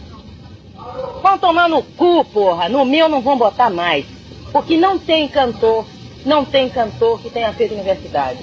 [1.23, 2.69] Vão tomar no cu, porra.
[2.69, 4.05] No meu não vão botar mais.
[4.53, 5.87] Porque não tem cantor,
[6.27, 8.39] não tem cantor que tenha feito universidade.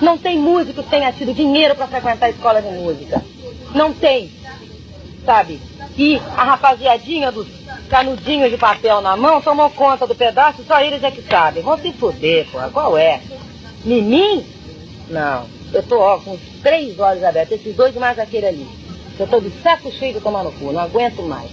[0.00, 3.24] Não tem músico que tenha tido dinheiro para frequentar a escola de música.
[3.74, 4.30] Não tem.
[5.24, 5.60] Sabe?
[5.96, 7.48] E a rapaziadinha dos
[7.88, 11.62] canudinhos de papel na mão tomou conta do pedaço, só eles é que sabem.
[11.62, 12.68] Vão se fuder, porra.
[12.70, 13.22] Qual é?
[13.84, 14.44] Mimim?
[15.08, 15.46] Não.
[15.72, 17.58] Eu tô, ó, com três olhos abertos.
[17.58, 18.68] Esses dois mais aquele ali.
[19.18, 20.72] Eu tô de saco cheio de tomar no cu.
[20.72, 21.50] Não aguento mais.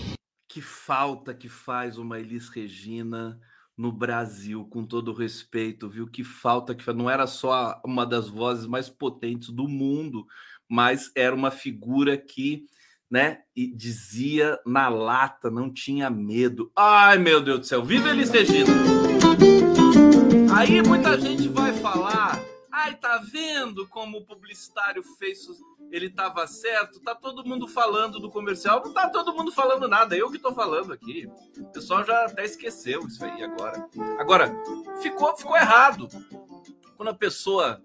[0.54, 3.40] Que falta que faz uma Elis Regina
[3.76, 6.06] no Brasil, com todo respeito, viu?
[6.06, 10.28] Que falta que não era só uma das vozes mais potentes do mundo,
[10.70, 12.68] mas era uma figura que
[13.10, 13.40] né?
[13.56, 16.72] Dizia na lata, não tinha medo.
[16.76, 18.70] Ai, meu Deus do céu, viva Elis Regina!
[20.56, 22.40] Aí muita gente vai falar,
[22.72, 25.48] ai, tá vendo como o publicitário fez,
[25.94, 27.00] ele tava certo?
[27.00, 30.52] Tá todo mundo falando do comercial, não tá todo mundo falando nada, eu que tô
[30.52, 31.30] falando aqui.
[31.56, 33.88] O pessoal já até esqueceu isso aí agora.
[34.18, 34.52] Agora,
[35.04, 36.10] ficou, ficou errado.
[36.98, 37.80] Quando a pessoa,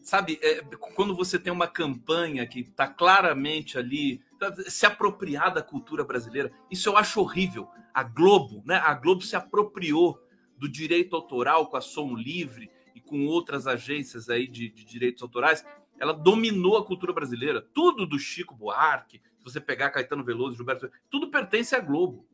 [0.00, 0.62] sabe, é,
[0.94, 4.22] quando você tem uma campanha que tá claramente ali
[4.68, 6.52] se apropriar da cultura brasileira.
[6.70, 7.68] Isso eu acho horrível.
[7.92, 8.76] A Globo, né?
[8.76, 10.16] A Globo se apropriou
[10.56, 15.24] do direito autoral com a Som Livre e com outras agências aí de, de direitos
[15.24, 15.64] autorais.
[16.00, 17.66] Ela dominou a cultura brasileira.
[17.74, 22.26] Tudo do Chico Buarque, se você pegar Caetano Veloso, Gilberto, tudo pertence à Globo.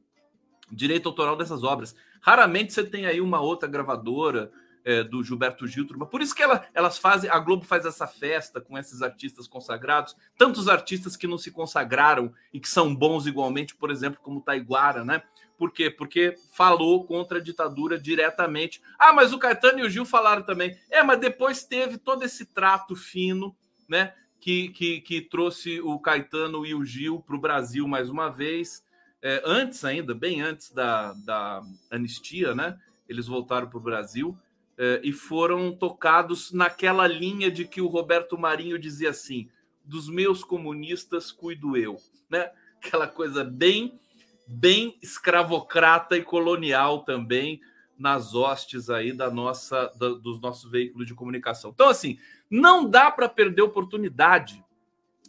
[0.71, 1.95] Direito autoral dessas obras.
[2.21, 4.51] Raramente você tem aí uma outra gravadora
[4.85, 5.87] é, do Gilberto Gil.
[5.87, 10.15] Por isso que ela, elas fazem, a Globo faz essa festa com esses artistas consagrados,
[10.37, 15.05] tantos artistas que não se consagraram e que são bons igualmente, por exemplo, como Taiguara,
[15.05, 15.23] né?
[15.57, 15.91] Por quê?
[15.91, 18.83] Porque falou contra a ditadura diretamente.
[18.99, 20.77] Ah, mas o Caetano e o Gil falaram também.
[20.91, 23.57] É, mas depois teve todo esse trato fino,
[23.89, 24.15] né?
[24.41, 28.85] Que, que, que trouxe o Caetano e o Gil para o Brasil mais uma vez.
[29.23, 32.79] É, antes ainda, bem antes da, da anistia, né?
[33.09, 34.37] Eles voltaram para o Brasil.
[34.77, 39.49] Eh, e foram tocados naquela linha de que o Roberto Marinho dizia assim:
[39.85, 41.97] dos meus comunistas cuido eu,
[42.29, 42.51] né?
[42.79, 43.99] Aquela coisa bem,
[44.47, 47.61] bem escravocrata e colonial também
[47.99, 51.71] nas hostes aí da nossa, da, dos nossos veículos de comunicação.
[51.71, 52.19] Então, assim,
[52.51, 54.65] não dá para perder oportunidade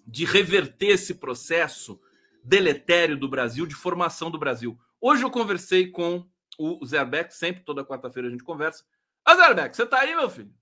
[0.05, 1.99] de reverter esse processo
[2.43, 4.77] deletério do Brasil, de formação do Brasil.
[4.99, 8.83] Hoje eu conversei com o Zé Beck, sempre toda quarta-feira a gente conversa,
[9.25, 10.53] Azarbeck, você tá aí, meu filho?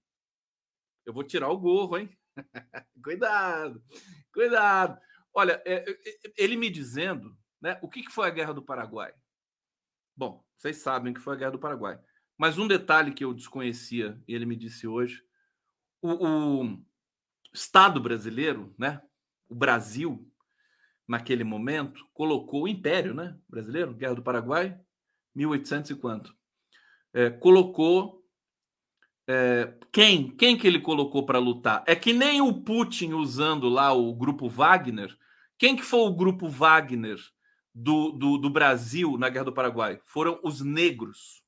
[1.06, 2.10] Eu vou tirar o gorro, hein?
[3.04, 3.84] cuidado,
[4.34, 4.98] cuidado.
[5.34, 7.80] Olha, é, é, ele me dizendo, né?
[7.82, 9.14] O que foi a Guerra do Paraguai?
[10.16, 11.98] Bom, vocês sabem que foi a Guerra do Paraguai.
[12.38, 15.24] Mas um detalhe que eu desconhecia, e ele me disse hoje,
[16.02, 16.84] o, o
[17.54, 19.02] Estado brasileiro, né?
[19.48, 20.30] O Brasil,
[21.08, 23.40] naquele momento, colocou o Império, né?
[23.48, 24.78] Brasileiro, Guerra do Paraguai,
[25.34, 26.36] 1800 e quanto?
[27.14, 28.22] É, colocou
[29.26, 30.36] é, quem?
[30.36, 31.82] Quem que ele colocou para lutar?
[31.88, 35.18] É que nem o Putin usando lá o grupo Wagner.
[35.58, 37.18] Quem que foi o grupo Wagner
[37.74, 40.00] do, do, do Brasil na Guerra do Paraguai?
[40.06, 41.44] Foram os negros.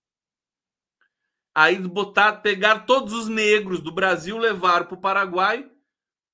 [1.53, 5.69] Aí botar, pegar todos os negros do Brasil, levaram para o Paraguai.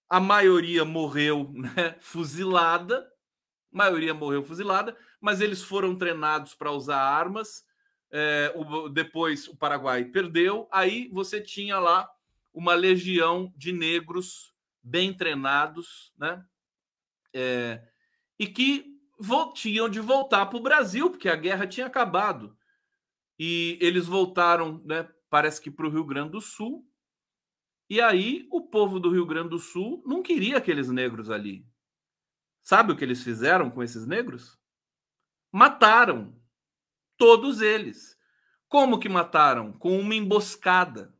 [0.09, 3.07] A maioria morreu né, fuzilada.
[3.73, 7.63] A maioria morreu fuzilada, mas eles foram treinados para usar armas.
[8.11, 10.67] É, o, depois o Paraguai perdeu.
[10.71, 12.09] Aí você tinha lá
[12.53, 16.43] uma legião de negros bem treinados, né?
[17.33, 17.81] É,
[18.37, 18.90] e que
[19.53, 22.57] tinham de voltar para o Brasil, porque a guerra tinha acabado
[23.43, 25.09] e eles voltaram, né?
[25.29, 26.87] Parece que para o Rio Grande do Sul.
[27.89, 31.65] E aí o povo do Rio Grande do Sul não queria aqueles negros ali.
[32.61, 34.59] Sabe o que eles fizeram com esses negros?
[35.51, 36.39] Mataram
[37.17, 38.15] todos eles.
[38.67, 39.73] Como que mataram?
[39.73, 41.13] Com uma emboscada.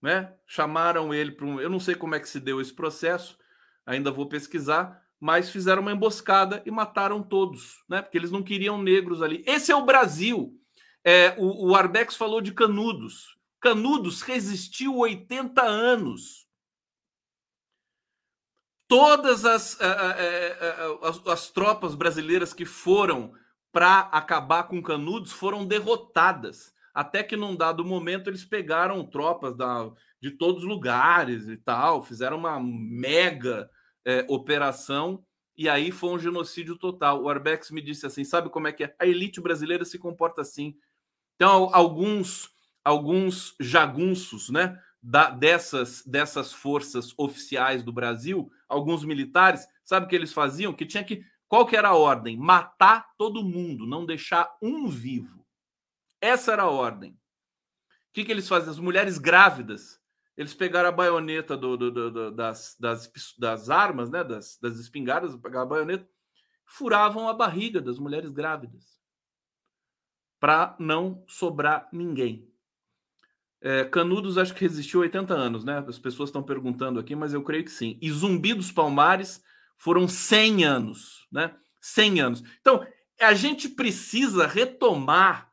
[0.00, 0.34] Né?
[0.46, 1.60] Chamaram ele para um.
[1.60, 3.36] Eu não sei como é que se deu esse processo,
[3.84, 8.00] ainda vou pesquisar, mas fizeram uma emboscada e mataram todos, né?
[8.00, 9.44] Porque eles não queriam negros ali.
[9.46, 10.58] Esse é o Brasil.
[11.04, 13.38] É, o, o Arbex falou de Canudos.
[13.60, 16.48] Canudos resistiu 80 anos.
[18.88, 23.34] Todas as, as, as tropas brasileiras que foram
[23.70, 26.74] para acabar com Canudos foram derrotadas.
[26.92, 32.02] Até que num dado momento eles pegaram tropas da, de todos os lugares e tal,
[32.02, 33.70] fizeram uma mega
[34.06, 35.24] é, operação
[35.60, 37.22] e aí foi um genocídio total.
[37.22, 38.96] O Arbex me disse assim: sabe como é que é?
[38.98, 40.74] A elite brasileira se comporta assim.
[41.36, 42.48] Então, alguns
[42.82, 50.16] alguns jagunços, né, da, dessas dessas forças oficiais do Brasil, alguns militares, sabe o que
[50.16, 50.72] eles faziam?
[50.72, 52.38] Que tinha que qual que era a ordem?
[52.38, 55.46] Matar todo mundo, não deixar um vivo.
[56.22, 57.10] Essa era a ordem.
[57.10, 57.16] O
[58.14, 58.70] que, que eles faziam?
[58.70, 59.99] As mulheres grávidas,
[60.40, 65.36] eles pegaram a baioneta do, do, do, das, das, das, armas, né, das, das espingardas,
[65.36, 66.08] pegaram a baioneta,
[66.64, 68.98] furavam a barriga das mulheres grávidas
[70.40, 72.50] para não sobrar ninguém.
[73.60, 75.84] É, Canudos acho que resistiu 80 anos, né?
[75.86, 77.98] As pessoas estão perguntando aqui, mas eu creio que sim.
[78.00, 79.44] E Zumbi dos Palmares
[79.76, 81.54] foram 100 anos, né?
[81.82, 82.44] 100 anos.
[82.62, 82.86] Então,
[83.20, 85.52] a gente precisa retomar,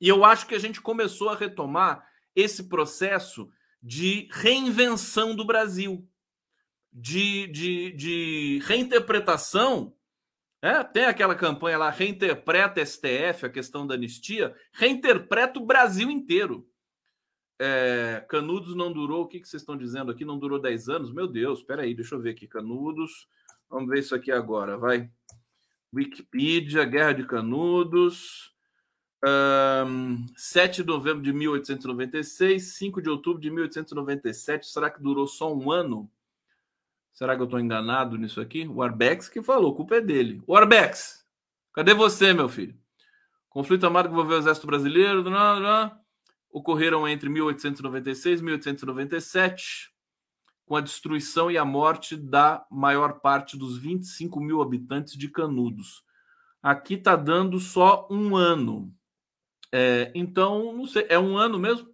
[0.00, 3.50] e eu acho que a gente começou a retomar esse processo
[3.84, 6.08] de reinvenção do Brasil,
[6.90, 9.94] de, de, de reinterpretação
[10.64, 16.66] é, tem aquela campanha lá, reinterpreta STF, a questão da anistia, reinterpreta o Brasil inteiro.
[17.60, 20.24] É, Canudos não durou, o que, que vocês estão dizendo aqui?
[20.24, 21.12] Não durou 10 anos?
[21.12, 22.48] Meu Deus, espera aí, deixa eu ver aqui.
[22.48, 23.28] Canudos,
[23.68, 25.10] vamos ver isso aqui agora, vai.
[25.94, 28.53] Wikipedia, Guerra de Canudos,
[29.26, 34.66] um, 7 de novembro de 1896, 5 de outubro de 1897.
[34.66, 36.10] Será que durou só um ano?
[37.12, 38.66] Será que eu estou enganado nisso aqui?
[38.66, 40.42] O Arbex que falou, culpa é dele.
[40.46, 41.24] O Arbex,
[41.72, 42.76] cadê você, meu filho?
[43.48, 45.98] Conflito armado que envolveu o exército brasileiro não, não,
[46.50, 49.92] ocorreram entre 1896 e 1897,
[50.66, 56.02] com a destruição e a morte da maior parte dos 25 mil habitantes de Canudos.
[56.60, 58.92] Aqui está dando só um ano.
[59.76, 61.92] É, então, não sei, é um ano mesmo?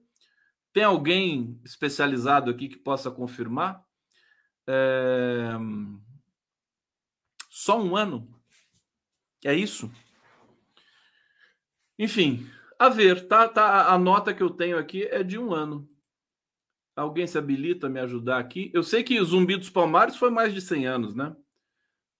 [0.71, 3.83] Tem alguém especializado aqui que possa confirmar?
[4.67, 5.53] É...
[7.49, 8.29] Só um ano?
[9.43, 9.91] É isso?
[11.99, 12.47] Enfim,
[12.79, 15.89] a ver, tá, tá, a nota que eu tenho aqui é de um ano.
[16.95, 18.71] Alguém se habilita a me ajudar aqui?
[18.75, 21.35] Eu sei que o Zumbi dos Palmares foi mais de 100 anos, né?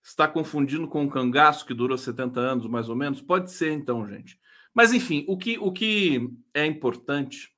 [0.03, 3.21] Está confundindo com o cangaço que durou 70 anos, mais ou menos?
[3.21, 4.41] Pode ser, então, gente.
[4.81, 7.55] Mas, enfim, o que, o que é importante.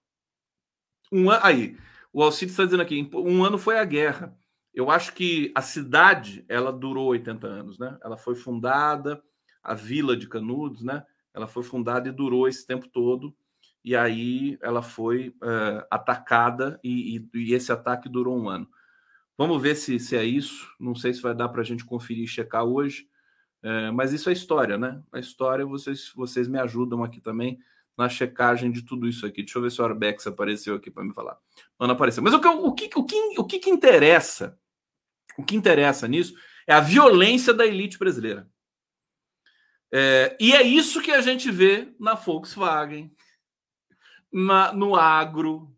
[1.12, 1.38] Um an...
[1.40, 1.78] Aí,
[2.12, 4.36] o Alcides está dizendo aqui: um ano foi a guerra.
[4.74, 7.96] Eu acho que a cidade ela durou 80 anos, né?
[8.02, 9.22] Ela foi fundada,
[9.62, 11.06] a vila de Canudos, né?
[11.32, 13.32] Ela foi fundada e durou esse tempo todo.
[13.84, 18.68] E aí ela foi uh, atacada e, e, e, esse ataque durou um ano.
[19.38, 20.68] Vamos ver se, se é isso.
[20.80, 23.06] Não sei se vai dar para a gente conferir e checar hoje.
[23.62, 25.02] Uh, mas isso é história, né?
[25.12, 27.58] A história, vocês, vocês me ajudam aqui também
[27.96, 29.42] na checagem de tudo isso aqui.
[29.42, 31.38] Deixa eu ver se o Arbex apareceu aqui para me falar.
[31.78, 32.22] Não, não apareceu.
[32.22, 34.58] Mas o que, o que, o que, o que, que interessa
[35.36, 36.34] o que interessa nisso
[36.66, 38.48] é a violência da elite brasileira.
[39.92, 43.14] É, e é isso que a gente vê na Volkswagen,
[44.32, 45.74] na, no agro,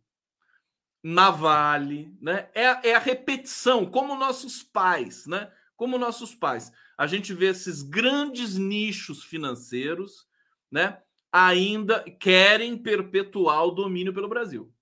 [1.03, 2.49] na Vale, né?
[2.55, 5.53] É, é, a repetição, como nossos pais, né?
[5.76, 6.72] Como nossos pais.
[6.97, 10.26] A gente vê esses grandes nichos financeiros,
[10.70, 11.01] né?
[11.32, 14.72] Ainda querem perpetuar o domínio pelo Brasil.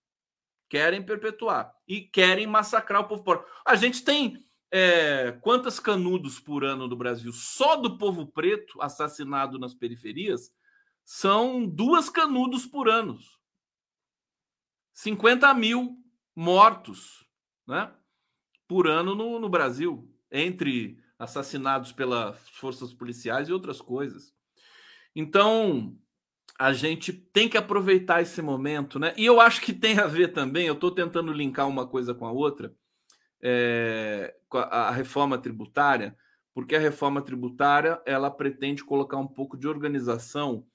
[0.68, 1.74] Querem perpetuar.
[1.88, 3.46] E querem massacrar o povo pobre.
[3.66, 9.58] A gente tem é, quantas canudos por ano no Brasil só do povo preto assassinado
[9.58, 10.50] nas periferias
[11.04, 13.18] são duas canudos por ano.
[14.94, 15.98] 50 mil
[16.34, 17.26] mortos
[17.66, 17.92] né,
[18.66, 24.34] por ano no, no Brasil, entre assassinados pelas forças policiais e outras coisas.
[25.14, 25.96] Então,
[26.58, 29.14] a gente tem que aproveitar esse momento, né?
[29.16, 32.26] E eu acho que tem a ver também, eu estou tentando linkar uma coisa com
[32.26, 32.74] a outra,
[33.40, 36.16] é, com a, a, reforma tributária,
[36.52, 40.66] porque a reforma tributária ela pretende colocar um pouco de organização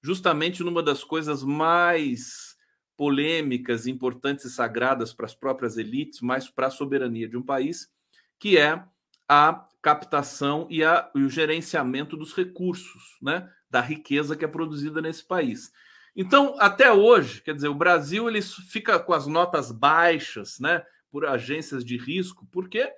[0.00, 2.56] justamente numa das coisas mais
[2.96, 7.90] polêmicas, importantes e sagradas para as próprias elites, mas para a soberania de um país,
[8.38, 8.84] que é
[9.28, 13.48] a captação e, a, e o gerenciamento dos recursos, né?
[13.70, 15.70] da riqueza que é produzida nesse país.
[16.16, 21.24] Então, até hoje, quer dizer, o Brasil ele fica com as notas baixas, né, por
[21.24, 22.92] agências de risco, porque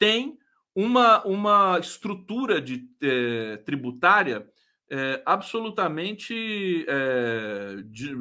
[0.00, 0.36] tem
[0.74, 4.44] uma, uma estrutura de, eh, tributária
[4.90, 8.16] eh, absolutamente, eh, de,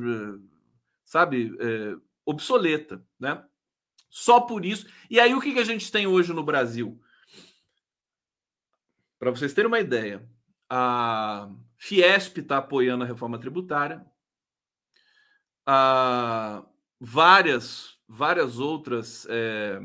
[1.06, 1.58] sabe,
[2.24, 3.44] obsoleta, né?
[4.12, 4.86] Só por isso.
[5.10, 7.02] E aí, o que, que a gente tem hoje no Brasil?
[9.22, 10.28] Para vocês terem uma ideia,
[10.68, 11.48] a
[11.78, 14.04] Fiesp está apoiando a reforma tributária.
[15.64, 16.66] Ah,
[17.00, 19.80] várias, várias outras, é,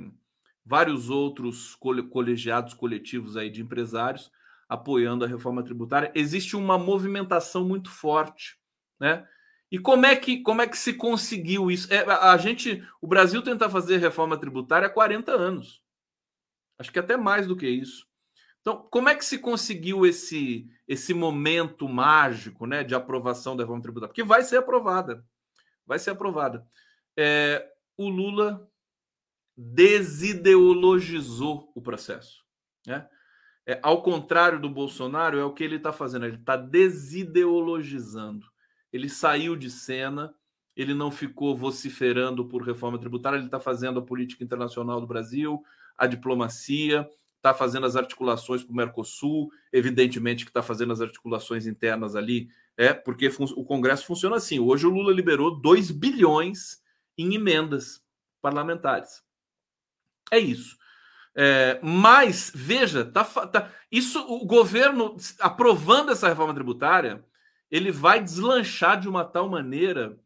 [0.64, 4.32] vários outros colegiados coletivos aí de empresários
[4.66, 6.10] apoiando a reforma tributária.
[6.14, 8.58] Existe uma movimentação muito forte,
[8.98, 9.28] né?
[9.70, 11.92] E como é que como é que se conseguiu isso?
[11.92, 15.82] É, a gente, o Brasil tenta fazer reforma tributária há 40 anos.
[16.78, 18.06] Acho que até mais do que isso.
[18.66, 23.80] Então, como é que se conseguiu esse esse momento mágico, né, de aprovação da reforma
[23.80, 24.08] tributária?
[24.08, 25.24] Porque vai ser aprovada,
[25.86, 26.66] vai ser aprovada.
[27.16, 27.64] É,
[27.96, 28.68] o Lula
[29.56, 32.42] desideologizou o processo,
[32.84, 33.08] né?
[33.64, 36.26] É, ao contrário do Bolsonaro, é o que ele está fazendo.
[36.26, 38.48] Ele está desideologizando.
[38.92, 40.34] Ele saiu de cena,
[40.74, 45.62] ele não ficou vociferando por reforma tributária, ele está fazendo a política internacional do Brasil,
[45.96, 47.08] a diplomacia,
[47.46, 52.48] está fazendo as articulações com o Mercosul, evidentemente que está fazendo as articulações internas ali,
[52.76, 54.58] é porque o Congresso funciona assim.
[54.58, 56.82] Hoje o Lula liberou 2 bilhões
[57.16, 58.04] em emendas
[58.42, 59.22] parlamentares.
[60.30, 60.76] É isso.
[61.34, 67.24] É, mas, veja, tá, tá, isso o governo aprovando essa reforma tributária,
[67.70, 70.18] ele vai deslanchar de uma tal maneira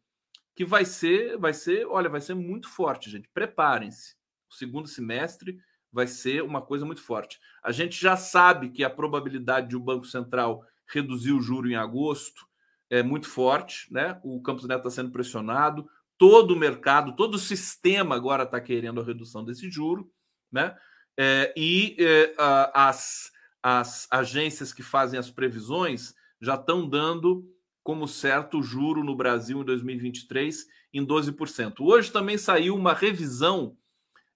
[0.55, 3.29] que vai ser, vai ser, olha, vai ser muito forte, gente.
[3.33, 4.15] Preparem-se.
[4.49, 5.59] O segundo semestre
[5.91, 7.39] vai ser uma coisa muito forte.
[7.63, 11.75] A gente já sabe que a probabilidade de o Banco Central reduzir o juro em
[11.75, 12.45] agosto
[12.89, 14.19] é muito forte, né?
[14.23, 15.87] O Campos Neto está sendo pressionado,
[16.17, 20.11] todo o mercado, todo o sistema agora está querendo a redução desse juro,
[20.51, 20.75] né?
[21.17, 22.33] É, e é,
[22.73, 23.31] as,
[23.61, 27.45] as agências que fazem as previsões já estão dando
[27.83, 31.75] como certo o juro no Brasil em 2023 em 12%.
[31.79, 33.77] Hoje também saiu uma revisão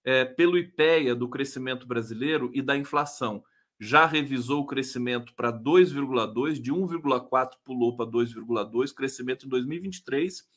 [0.05, 3.43] é, pelo IPEA do crescimento brasileiro e da inflação.
[3.79, 10.47] Já revisou o crescimento para 2,2, de 1,4 pulou para 2,2, crescimento em 2023,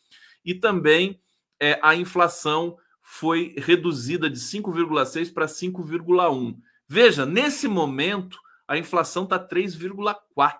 [0.45, 1.21] e também
[1.59, 6.57] é, a inflação foi reduzida de 5,6 para 5,1.
[6.87, 8.39] Veja, nesse momento,
[8.69, 10.53] a inflação está 3,4.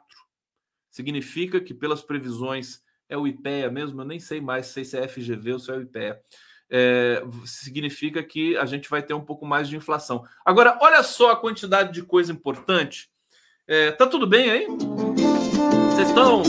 [0.91, 5.53] Significa que, pelas previsões, é o IPEA mesmo, eu nem sei mais se é FGV
[5.53, 6.21] ou se é o IPEA
[6.71, 10.25] é, significa que a gente vai ter um pouco mais de inflação.
[10.45, 13.11] Agora, olha só a quantidade de coisa importante.
[13.67, 14.67] É, tá tudo bem aí?
[14.67, 16.43] Vocês estão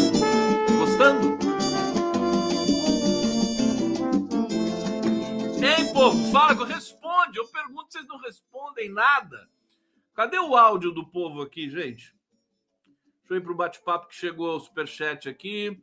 [0.77, 1.37] gostando?
[5.61, 7.37] Ei, povo, fala, responde.
[7.37, 9.49] Eu pergunto, vocês não respondem nada.
[10.13, 12.15] Cadê o áudio do povo aqui, gente?
[13.19, 15.81] Deixa eu ir para o bate-papo que chegou o superchat aqui.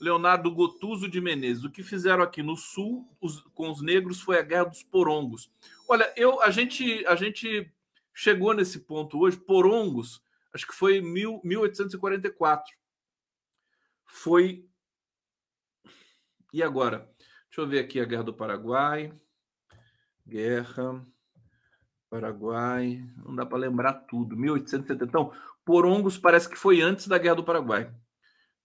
[0.00, 1.64] Leonardo Gotuso de Menezes.
[1.64, 5.50] O que fizeram aqui no Sul os, com os negros foi a Guerra dos Porongos.
[5.88, 7.70] Olha, eu a gente a gente
[8.14, 9.36] chegou nesse ponto hoje.
[9.36, 10.22] Porongos,
[10.52, 12.76] acho que foi mil, 1844.
[14.04, 14.64] Foi.
[16.52, 17.10] E agora?
[17.48, 19.12] Deixa eu ver aqui a Guerra do Paraguai.
[20.26, 21.04] Guerra.
[22.08, 23.04] Paraguai.
[23.16, 24.36] Não dá para lembrar tudo.
[24.36, 25.04] 1870.
[25.04, 25.32] Então,
[25.64, 27.92] Porongos parece que foi antes da Guerra do Paraguai.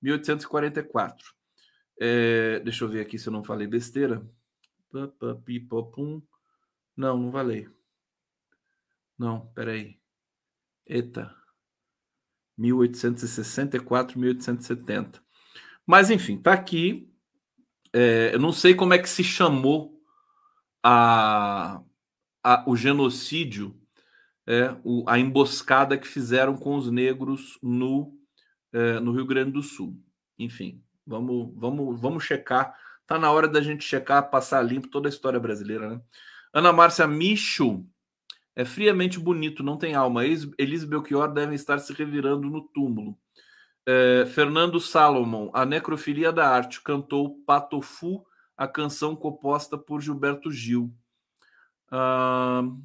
[0.03, 1.33] 1844.
[1.99, 4.21] É, deixa eu ver aqui se eu não falei besteira.
[6.95, 7.69] Não, não falei.
[9.17, 9.99] Não, peraí.
[10.85, 11.33] Eita.
[12.57, 15.23] 1864, 1870.
[15.85, 17.09] Mas, enfim, tá aqui.
[17.91, 20.03] É, eu não sei como é que se chamou
[20.83, 21.81] a,
[22.43, 23.79] a o genocídio,
[24.45, 28.19] é, o, a emboscada que fizeram com os negros no
[28.73, 29.95] é, no Rio Grande do Sul.
[30.37, 35.11] Enfim, vamos, vamos, vamos checar Tá na hora da gente checar, passar limpo toda a
[35.11, 36.01] história brasileira, né?
[36.53, 37.85] Ana Márcia Micho.
[38.55, 40.25] É friamente bonito, não tem alma.
[40.25, 43.17] Elis Belchior devem estar se revirando no túmulo.
[43.85, 50.93] É, Fernando Salomon, a necrofilia da arte, cantou Patofu, a canção composta por Gilberto Gil.
[51.91, 52.79] Uh,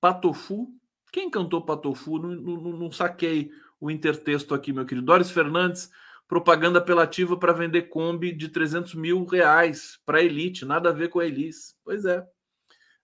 [0.00, 0.68] Patofu,
[1.10, 2.18] quem cantou Patofu?
[2.18, 3.50] Não, não, não, saquei
[3.80, 5.06] o intertexto aqui, meu querido.
[5.06, 5.90] Doris Fernandes,
[6.26, 11.20] propaganda apelativa para vender Kombi de 300 mil reais para elite, nada a ver com
[11.20, 11.76] a Elis.
[11.84, 12.26] Pois é.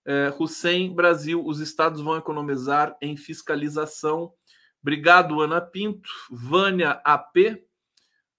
[0.06, 0.34] é.
[0.38, 4.32] Hussein, Brasil, os estados vão economizar em fiscalização.
[4.82, 6.08] Obrigado, Ana Pinto.
[6.30, 7.60] Vânia AP uh,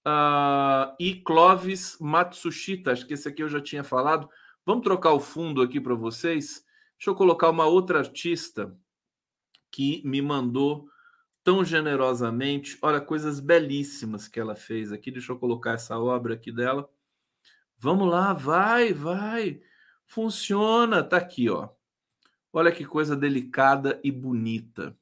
[0.04, 2.92] ah, e Clóvis Matsushita.
[2.92, 4.28] Acho que esse aqui eu já tinha falado.
[4.66, 6.64] Vamos trocar o fundo aqui para vocês.
[6.98, 8.76] Deixa eu colocar uma outra artista
[9.70, 10.86] que me mandou
[11.44, 12.78] tão generosamente.
[12.82, 15.10] Olha, coisas belíssimas que ela fez aqui.
[15.10, 16.88] Deixa eu colocar essa obra aqui dela.
[17.78, 19.60] Vamos lá, vai, vai.
[20.06, 21.02] Funciona.
[21.02, 21.70] Tá aqui, ó.
[22.52, 24.96] Olha que coisa delicada e bonita.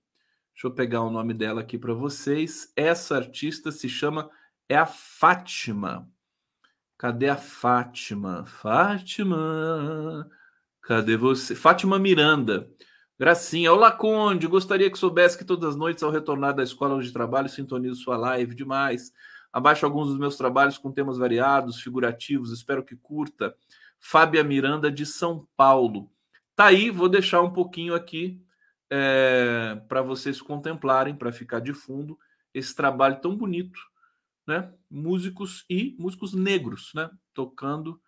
[0.54, 2.72] Deixa eu pegar o nome dela aqui para vocês.
[2.76, 4.30] Essa artista se chama
[4.68, 6.08] é a Fátima.
[6.96, 8.44] Cadê a Fátima?
[8.46, 10.30] Fátima.
[10.82, 11.54] Cadê você?
[11.54, 12.70] Fátima Miranda.
[13.20, 17.12] Gracinha, olá Conde, gostaria que soubesse que todas as noites ao retornar da escola onde
[17.12, 19.12] trabalho sintonizo sua live demais.
[19.52, 23.54] Abaixo alguns dos meus trabalhos com temas variados, figurativos, espero que curta.
[23.98, 26.10] Fábia Miranda de São Paulo.
[26.56, 28.42] Tá aí, vou deixar um pouquinho aqui
[28.88, 32.18] é, para vocês contemplarem, para ficar de fundo,
[32.54, 33.78] esse trabalho tão bonito,
[34.46, 34.72] né?
[34.90, 37.10] Músicos e músicos negros, né?
[37.34, 38.00] Tocando,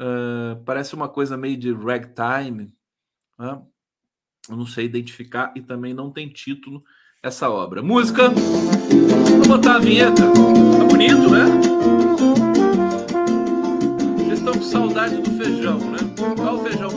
[0.00, 2.74] uh, parece uma coisa meio de ragtime,
[3.38, 3.62] né?
[4.48, 6.82] Eu não sei identificar e também não tem título
[7.22, 7.82] essa obra.
[7.82, 8.30] Música.
[8.30, 10.22] Vou botar a vinheta.
[10.22, 11.44] Tá bonito, né?
[14.16, 15.98] Vocês estão com saudade do feijão, né?
[16.36, 16.88] Qual o feijão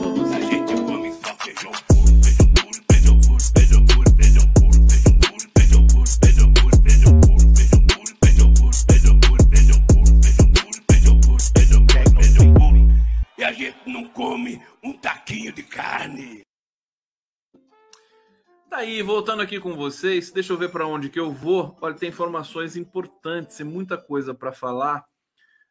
[18.72, 21.76] Tá aí, voltando aqui com vocês, deixa eu ver para onde que eu vou.
[21.78, 25.04] Olha, tem informações importantes e muita coisa para falar.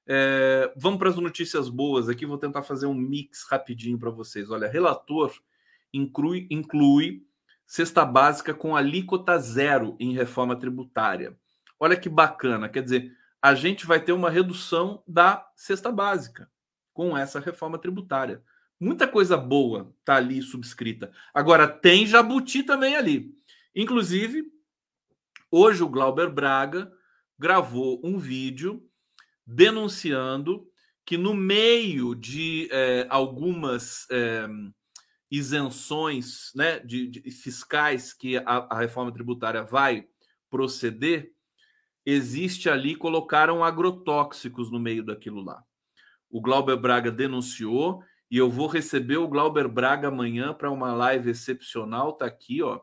[0.06, 2.28] É, vamos para as notícias boas aqui.
[2.28, 4.52] Vou tentar fazer um mix rapidinho para vocês.
[4.52, 5.34] Olha, relator
[5.92, 7.26] inclui, inclui
[7.66, 11.36] cesta básica com alíquota zero em reforma tributária.
[11.80, 16.48] Olha que bacana, quer dizer, a gente vai ter uma redução da cesta básica
[16.94, 18.44] com essa reforma tributária.
[18.82, 21.12] Muita coisa boa tá ali subscrita.
[21.32, 23.32] Agora, tem jabuti também ali.
[23.76, 24.52] Inclusive,
[25.52, 26.92] hoje o Glauber Braga
[27.38, 28.84] gravou um vídeo
[29.46, 30.68] denunciando
[31.06, 34.48] que no meio de é, algumas é,
[35.30, 40.08] isenções né, de, de, fiscais que a, a, reforma tributária vai
[40.50, 41.32] proceder,
[42.04, 45.64] existe ali, colocaram agrotóxicos no meio daquilo lá.
[46.32, 51.30] O Glauber Braga denunciou e eu vou receber o Glauber Braga amanhã para uma live
[51.30, 52.14] excepcional.
[52.14, 52.80] Tá aqui, ó,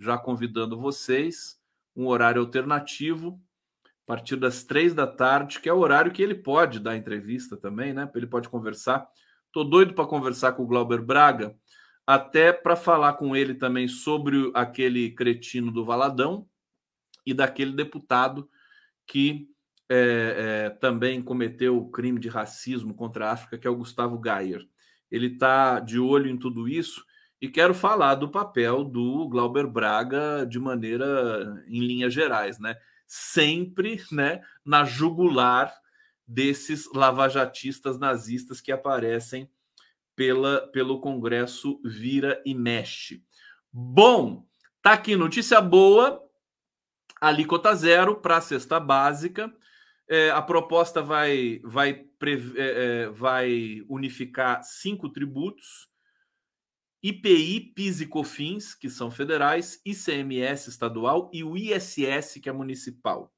[0.00, 1.60] já convidando vocês.
[1.94, 3.40] Um horário alternativo,
[3.84, 7.56] a partir das três da tarde, que é o horário que ele pode dar entrevista
[7.56, 8.10] também, né?
[8.16, 9.06] Ele pode conversar.
[9.52, 11.54] Tô doido para conversar com o Glauber Braga,
[12.04, 16.48] até para falar com ele também sobre aquele cretino do Valadão
[17.24, 18.50] e daquele deputado
[19.06, 19.48] que
[19.88, 24.20] é, é, também cometeu o crime de racismo contra a África, que é o Gustavo
[24.24, 24.66] Geyer
[25.10, 27.04] ele está de olho em tudo isso
[27.40, 32.76] e quero falar do papel do Glauber Braga de maneira em linhas gerais, né?
[33.06, 35.72] Sempre, né, na jugular
[36.26, 39.50] desses lavajatistas nazistas que aparecem
[40.14, 43.24] pela, pelo Congresso Vira e Mexe.
[43.72, 44.46] Bom,
[44.82, 46.22] tá aqui notícia boa,
[47.20, 49.52] alíquota zero para a cesta básica.
[50.12, 52.04] É, a proposta vai, vai,
[52.56, 55.88] é, é, vai unificar cinco tributos:
[57.00, 63.32] IPI, PIS e COFINS, que são federais, ICMS estadual e o ISS, que é municipal.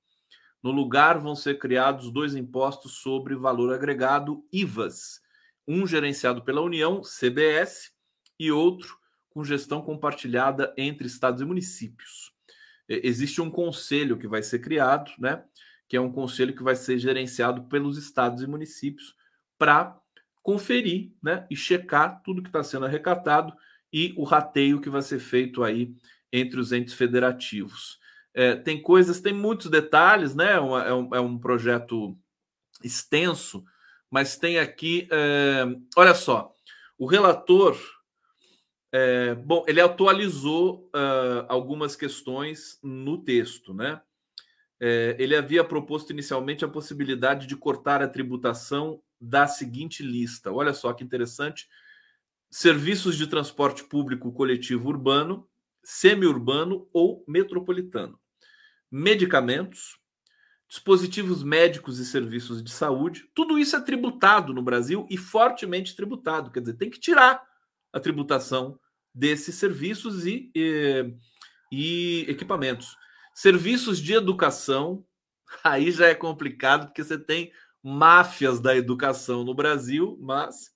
[0.62, 5.20] No lugar vão ser criados dois impostos sobre valor agregado, IVAs,
[5.68, 7.92] um gerenciado pela União, CBS,
[8.38, 8.96] e outro
[9.28, 12.32] com gestão compartilhada entre estados e municípios.
[12.88, 15.44] Existe um conselho que vai ser criado, né?
[15.92, 19.14] Que é um conselho que vai ser gerenciado pelos estados e municípios
[19.58, 19.94] para
[20.42, 23.52] conferir né, e checar tudo que está sendo arrecatado
[23.92, 25.94] e o rateio que vai ser feito aí
[26.32, 28.00] entre os entes federativos.
[28.32, 30.52] É, tem coisas, tem muitos detalhes, né?
[30.52, 32.16] É, um, é um projeto
[32.82, 33.62] extenso,
[34.10, 36.54] mas tem aqui, é, olha só,
[36.96, 37.78] o relator,
[38.90, 44.00] é, bom, ele atualizou uh, algumas questões no texto, né?
[44.84, 50.50] É, ele havia proposto inicialmente a possibilidade de cortar a tributação da seguinte lista.
[50.50, 51.68] Olha só que interessante:
[52.50, 55.48] serviços de transporte público coletivo urbano,
[55.84, 58.18] semi-urbano ou metropolitano,
[58.90, 60.00] medicamentos,
[60.68, 63.30] dispositivos médicos e serviços de saúde.
[63.36, 66.50] Tudo isso é tributado no Brasil e fortemente tributado.
[66.50, 67.40] Quer dizer, tem que tirar
[67.92, 68.80] a tributação
[69.14, 71.14] desses serviços e, e,
[71.70, 72.96] e equipamentos.
[73.34, 75.04] Serviços de educação,
[75.64, 77.52] aí já é complicado, porque você tem
[77.82, 80.70] máfias da educação no Brasil, mas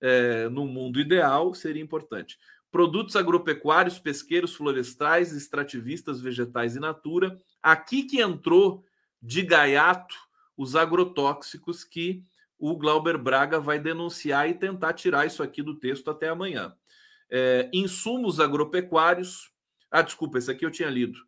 [0.00, 2.38] é, no mundo ideal seria importante.
[2.70, 7.40] Produtos agropecuários, pesqueiros, florestais, extrativistas, vegetais e natura.
[7.62, 8.84] Aqui que entrou
[9.22, 10.14] de gaiato
[10.56, 12.24] os agrotóxicos que
[12.58, 16.74] o Glauber Braga vai denunciar e tentar tirar isso aqui do texto até amanhã.
[17.30, 19.50] É, insumos agropecuários.
[19.90, 21.18] Ah, desculpa, esse aqui eu tinha lido.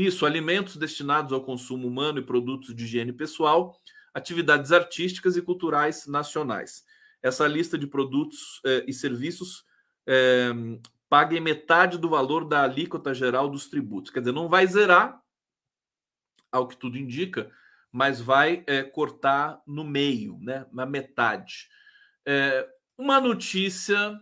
[0.00, 3.78] Isso, alimentos destinados ao consumo humano e produtos de higiene pessoal,
[4.14, 6.82] atividades artísticas e culturais nacionais.
[7.22, 9.62] Essa lista de produtos eh, e serviços
[10.06, 10.54] eh,
[11.06, 14.10] paguem metade do valor da alíquota geral dos tributos.
[14.10, 15.20] Quer dizer, não vai zerar,
[16.50, 17.52] ao que tudo indica,
[17.92, 21.68] mas vai eh, cortar no meio, né, na metade.
[22.26, 24.18] Eh, uma notícia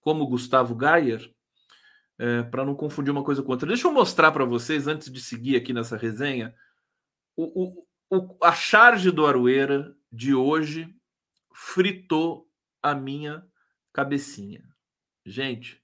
[0.01, 1.31] Como Gustavo Gayer?
[2.19, 3.67] É, para não confundir uma coisa com outra.
[3.67, 6.53] Deixa eu mostrar para vocês, antes de seguir aqui nessa resenha,
[7.35, 10.93] o, o, o, a charge do Aroeira de hoje
[11.53, 12.47] fritou
[12.83, 13.47] a minha
[13.93, 14.63] cabecinha.
[15.25, 15.81] Gente,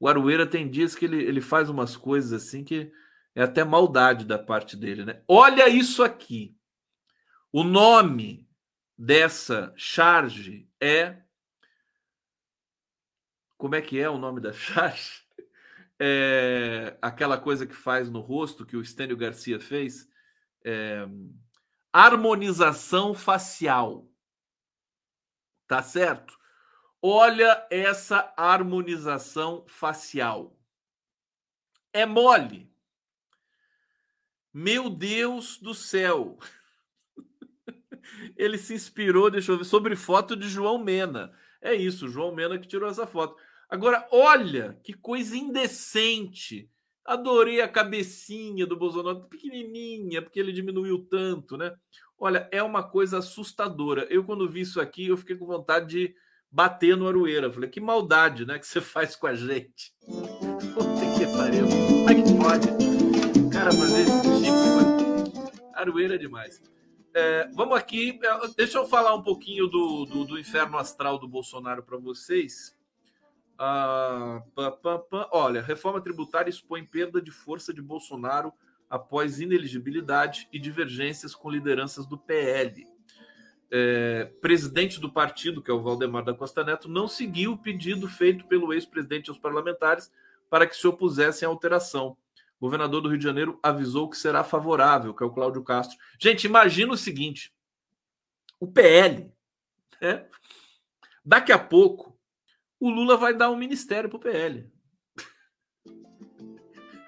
[0.00, 2.90] o Aroeira tem dias que ele, ele faz umas coisas assim que
[3.34, 5.22] é até maldade da parte dele, né?
[5.28, 6.56] Olha isso aqui.
[7.52, 8.48] O nome
[8.96, 11.22] dessa charge é
[13.58, 15.26] como é que é o nome da charge?
[15.98, 20.08] É, aquela coisa que faz no rosto que o Estênio Garcia fez.
[20.64, 21.04] É,
[21.92, 24.08] harmonização facial.
[25.66, 26.38] Tá certo?
[27.02, 30.56] Olha essa harmonização facial.
[31.92, 32.72] É mole.
[34.52, 36.38] Meu Deus do céu.
[38.36, 41.32] Ele se inspirou, deixa eu ver, sobre foto de João Mena.
[41.60, 43.36] É isso, João Mena que tirou essa foto.
[43.68, 46.70] Agora, olha que coisa indecente.
[47.04, 51.74] Adorei a cabecinha do Bolsonaro, pequenininha, porque ele diminuiu tanto, né?
[52.18, 54.06] Olha, é uma coisa assustadora.
[54.10, 56.14] Eu, quando vi isso aqui, eu fiquei com vontade de
[56.50, 57.52] bater no Aroeira.
[57.52, 58.58] Falei, que maldade, né?
[58.58, 59.94] Que você faz com a gente.
[60.04, 61.66] Puta que pariu.
[61.66, 63.50] Como é que pode?
[63.50, 66.60] Cara, fazer esse tipo de Aroeira é demais.
[67.14, 68.18] É, vamos aqui.
[68.22, 72.77] É, deixa eu falar um pouquinho do, do, do inferno astral do Bolsonaro para vocês.
[73.58, 75.28] Ah, pá, pá, pá.
[75.32, 78.52] Olha, reforma tributária expõe perda de força de Bolsonaro
[78.88, 82.86] após ineligibilidade e divergências com lideranças do PL.
[83.70, 88.08] É, presidente do partido, que é o Valdemar da Costa Neto, não seguiu o pedido
[88.08, 90.10] feito pelo ex-presidente aos parlamentares
[90.48, 92.16] para que se opusessem à alteração.
[92.58, 95.98] O governador do Rio de Janeiro avisou que será favorável, que é o Cláudio Castro.
[96.18, 97.52] Gente, imagina o seguinte:
[98.58, 99.30] o PL,
[100.00, 100.26] né?
[101.24, 102.17] daqui a pouco,
[102.80, 104.70] o Lula vai dar um ministério para o PL.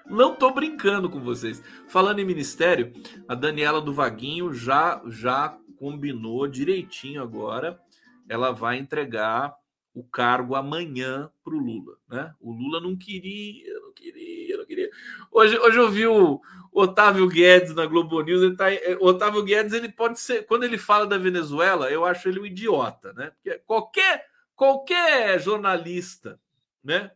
[0.05, 1.63] Não tô brincando com vocês.
[1.87, 2.91] Falando em ministério,
[3.27, 7.79] a Daniela do Vaguinho já já combinou direitinho agora.
[8.27, 9.55] Ela vai entregar
[9.93, 12.33] o cargo amanhã para o Lula, né?
[12.39, 14.89] O Lula não queria, não queria, não queria.
[15.31, 16.41] Hoje, hoje eu vi o
[16.71, 18.41] Otávio Guedes na Globo News.
[18.41, 18.65] Ele tá,
[18.99, 22.45] o Otávio Guedes ele pode ser, quando ele fala da Venezuela, eu acho ele um
[22.45, 23.31] idiota, né?
[23.31, 24.30] Porque qualquer
[24.61, 26.39] qualquer jornalista,
[26.83, 27.09] né?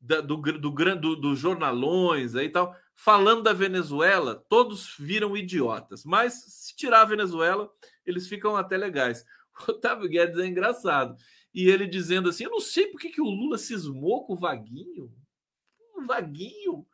[0.00, 6.04] Do, do, do, do jornalões aí tal, falando da Venezuela, todos viram idiotas.
[6.04, 7.70] Mas se tirar a Venezuela,
[8.04, 9.24] eles ficam até legais.
[9.68, 11.14] O Otávio Guedes é engraçado
[11.54, 14.36] e ele dizendo assim: Eu não sei por que, que o Lula cismou com o
[14.36, 15.14] Vaguinho.
[15.96, 16.72] O Vaguinho.
[16.72, 16.86] O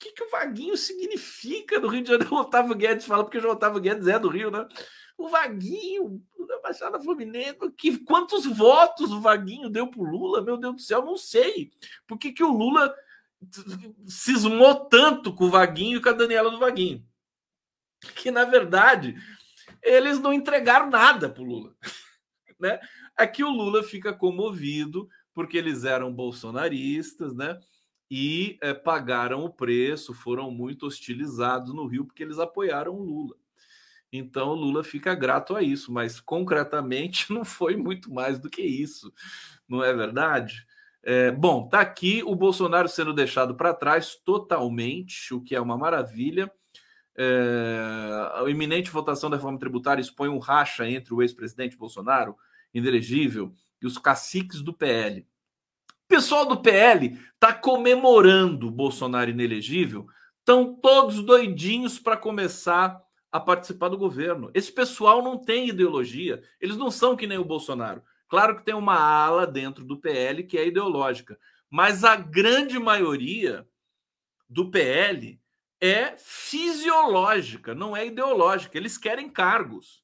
[0.00, 2.34] que, que o Vaguinho significa no Rio de Janeiro?
[2.34, 4.66] O Otávio Guedes fala, porque o Otávio Guedes é do Rio, né?
[5.18, 10.40] O Vaguinho, da Baixada Fluminense, que, quantos votos o Vaguinho deu pro Lula?
[10.40, 11.70] Meu Deus do céu, não sei.
[12.06, 12.94] Por que, que o Lula
[14.06, 17.04] cismou tanto com o Vaguinho e com a Daniela do Vaguinho?
[18.14, 19.16] Que, na verdade,
[19.82, 21.76] eles não entregaram nada pro Lula.
[22.60, 22.80] Né?
[23.16, 27.56] Aqui o Lula fica comovido porque eles eram bolsonaristas, né?
[28.10, 33.36] E é, pagaram o preço, foram muito hostilizados no Rio porque eles apoiaram o Lula.
[34.12, 39.12] Então Lula fica grato a isso, mas concretamente não foi muito mais do que isso,
[39.68, 40.66] não é verdade?
[41.02, 45.76] É, bom, tá aqui o Bolsonaro sendo deixado para trás totalmente, o que é uma
[45.76, 46.50] maravilha.
[47.16, 52.36] É, a iminente votação da reforma tributária expõe um racha entre o ex-presidente Bolsonaro
[52.74, 55.20] inelegível, e os caciques do PL.
[55.20, 60.06] O pessoal do PL está comemorando o Bolsonaro inelegível,
[60.38, 63.00] estão todos doidinhos para começar
[63.30, 64.50] a participar do governo.
[64.54, 68.02] Esse pessoal não tem ideologia, eles não são que nem o Bolsonaro.
[68.28, 71.38] Claro que tem uma ala dentro do PL que é ideológica,
[71.70, 73.66] mas a grande maioria
[74.48, 75.40] do PL
[75.80, 78.76] é fisiológica, não é ideológica.
[78.76, 80.02] Eles querem cargos.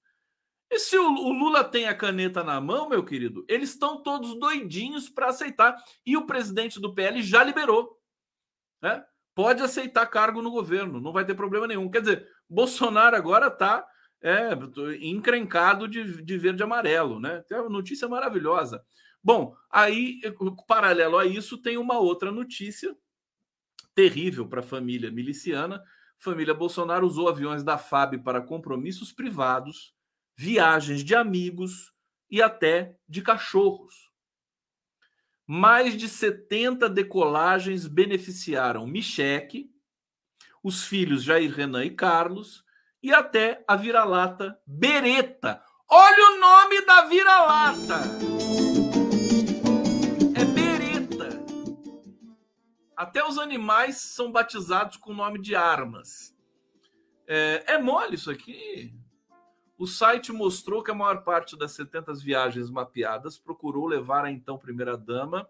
[0.70, 5.08] E se o, Lula tem a caneta na mão, meu querido, eles estão todos doidinhos
[5.08, 5.76] para aceitar.
[6.04, 8.00] E o presidente do PL já liberou.
[8.80, 9.04] Né?
[9.34, 11.90] Pode aceitar cargo no governo, não vai ter problema nenhum.
[11.90, 13.84] Quer dizer, Bolsonaro agora está
[14.22, 14.50] é,
[15.00, 17.18] encrencado de, de verde e amarelo.
[17.18, 17.42] Né?
[17.48, 18.82] Tem uma notícia maravilhosa.
[19.22, 20.20] Bom, aí,
[20.68, 22.94] paralelo a isso, tem uma outra notícia
[23.94, 25.82] terrível para a família miliciana.
[26.18, 29.94] Família Bolsonaro usou aviões da FAB para compromissos privados
[30.36, 31.92] viagens de amigos
[32.30, 34.10] e até de cachorros.
[35.46, 39.70] Mais de 70 decolagens beneficiaram Micheque,
[40.62, 42.64] os filhos Jair Renan e Carlos
[43.02, 45.62] e até a vira-lata Bereta.
[45.86, 48.00] Olha o nome da vira-lata!
[50.34, 51.44] É Bereta.
[52.96, 56.34] Até os animais são batizados com o nome de armas.
[57.26, 58.94] É, é mole isso aqui?
[59.76, 64.56] O site mostrou que a maior parte das 70 viagens mapeadas procurou levar a então
[64.56, 65.48] primeira-dama,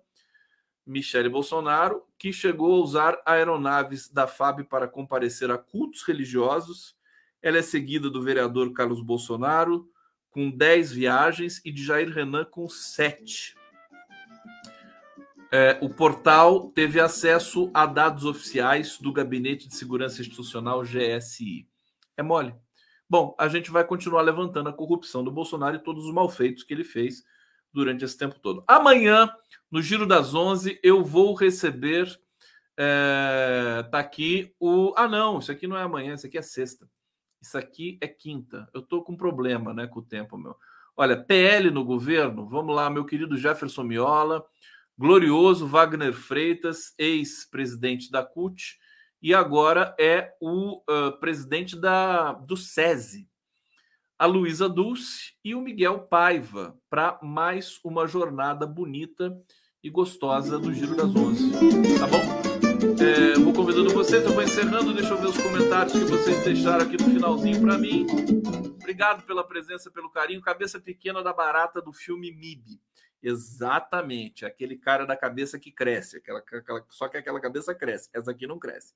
[0.86, 6.96] Michele Bolsonaro, que chegou a usar aeronaves da FAB para comparecer a cultos religiosos.
[7.42, 9.88] Ela é seguida do vereador Carlos Bolsonaro,
[10.30, 13.54] com 10 viagens, e de Jair Renan, com 7.
[15.52, 21.68] É, o portal teve acesso a dados oficiais do Gabinete de Segurança Institucional GSI.
[22.16, 22.54] É mole.
[23.08, 26.72] Bom, a gente vai continuar levantando a corrupção do Bolsonaro e todos os malfeitos que
[26.72, 27.22] ele fez
[27.72, 28.64] durante esse tempo todo.
[28.66, 29.30] Amanhã,
[29.70, 32.18] no Giro das Onze, eu vou receber.
[32.76, 34.94] É, tá aqui o.
[34.96, 36.88] Ah, não, isso aqui não é amanhã, isso aqui é sexta.
[37.40, 38.68] Isso aqui é quinta.
[38.72, 40.56] Eu tô com problema, né, com o tempo, meu.
[40.96, 44.44] Olha, PL no governo, vamos lá, meu querido Jefferson Miola,
[44.96, 48.78] glorioso Wagner Freitas, ex-presidente da CUT,
[49.24, 53.26] e agora é o uh, presidente da, do SESI,
[54.18, 59.34] a Luísa Dulce e o Miguel Paiva, para mais uma jornada bonita
[59.82, 61.50] e gostosa do Giro das Onze.
[61.98, 62.20] Tá bom?
[63.02, 66.84] É, vou convidando vocês, eu vou encerrando, deixa eu ver os comentários que vocês deixaram
[66.84, 68.06] aqui no finalzinho para mim.
[68.74, 70.42] Obrigado pela presença, pelo carinho.
[70.42, 72.78] Cabeça pequena da barata do filme MIB.
[73.26, 78.30] Exatamente, aquele cara da cabeça que cresce, aquela, aquela, só que aquela cabeça cresce, essa
[78.30, 78.92] aqui não cresce.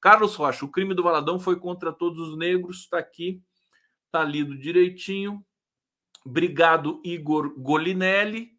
[0.00, 3.40] Carlos Rocha, o crime do Valadão foi contra todos os negros, está aqui,
[4.06, 5.44] está lido direitinho.
[6.24, 8.58] Obrigado, Igor Golinelli.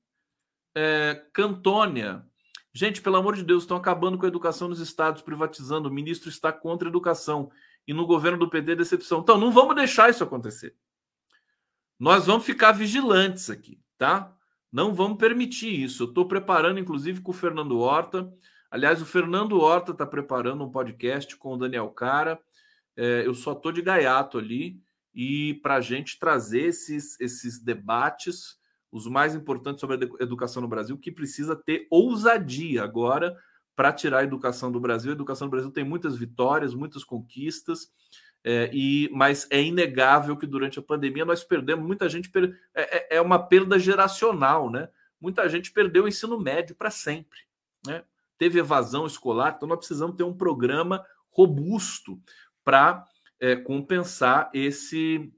[0.73, 2.25] É, Cantônia,
[2.73, 5.89] gente, pelo amor de Deus, estão acabando com a educação nos estados, privatizando.
[5.89, 7.51] O ministro está contra a educação.
[7.85, 9.19] E no governo do PT, decepção.
[9.19, 10.75] Então, não vamos deixar isso acontecer.
[11.99, 14.33] Nós vamos ficar vigilantes aqui tá?
[14.71, 16.03] Não vamos permitir isso.
[16.03, 18.31] Eu estou preparando, inclusive, com o Fernando Horta.
[18.69, 22.39] Aliás, o Fernando Horta está preparando um podcast com o Daniel Cara.
[22.95, 24.79] É, eu só estou de gaiato ali
[25.13, 28.57] e para a gente trazer esses, esses debates,
[28.91, 33.35] os mais importantes sobre a educação no Brasil, que precisa ter ousadia agora
[33.75, 35.11] para tirar a educação do Brasil.
[35.11, 37.87] A educação do Brasil tem muitas vitórias, muitas conquistas.
[38.43, 43.15] É, e mas é inegável que durante a pandemia nós perdemos muita gente per, é,
[43.15, 44.89] é, é uma perda geracional, né?
[45.19, 47.39] Muita gente perdeu o ensino médio para sempre,
[47.85, 48.03] né?
[48.37, 52.17] Teve evasão escolar, então nós precisamos ter um programa robusto
[52.63, 53.05] para
[53.39, 55.31] é, compensar esse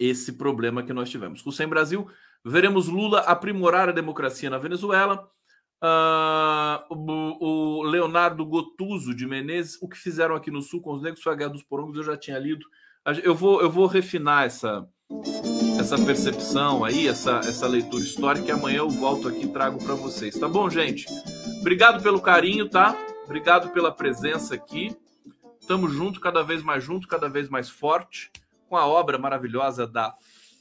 [0.00, 1.42] esse problema que nós tivemos.
[1.42, 2.10] Com o Sem Brasil,
[2.44, 5.30] veremos Lula aprimorar a democracia na Venezuela.
[5.82, 11.02] Uh, o, o, Leonardo Gotuso de Menezes, o que fizeram aqui no Sul com os
[11.02, 12.64] negros foi a Guerra dos Porongos, eu já tinha lido.
[13.24, 14.88] Eu vou, eu vou refinar essa,
[15.80, 19.94] essa percepção aí, essa, essa leitura histórica, e amanhã eu volto aqui e trago para
[19.94, 20.38] vocês.
[20.38, 21.04] Tá bom, gente?
[21.60, 22.96] Obrigado pelo carinho, tá?
[23.24, 24.96] Obrigado pela presença aqui.
[25.58, 28.30] Estamos junto, cada vez mais junto, cada vez mais forte,
[28.68, 30.14] com a obra maravilhosa da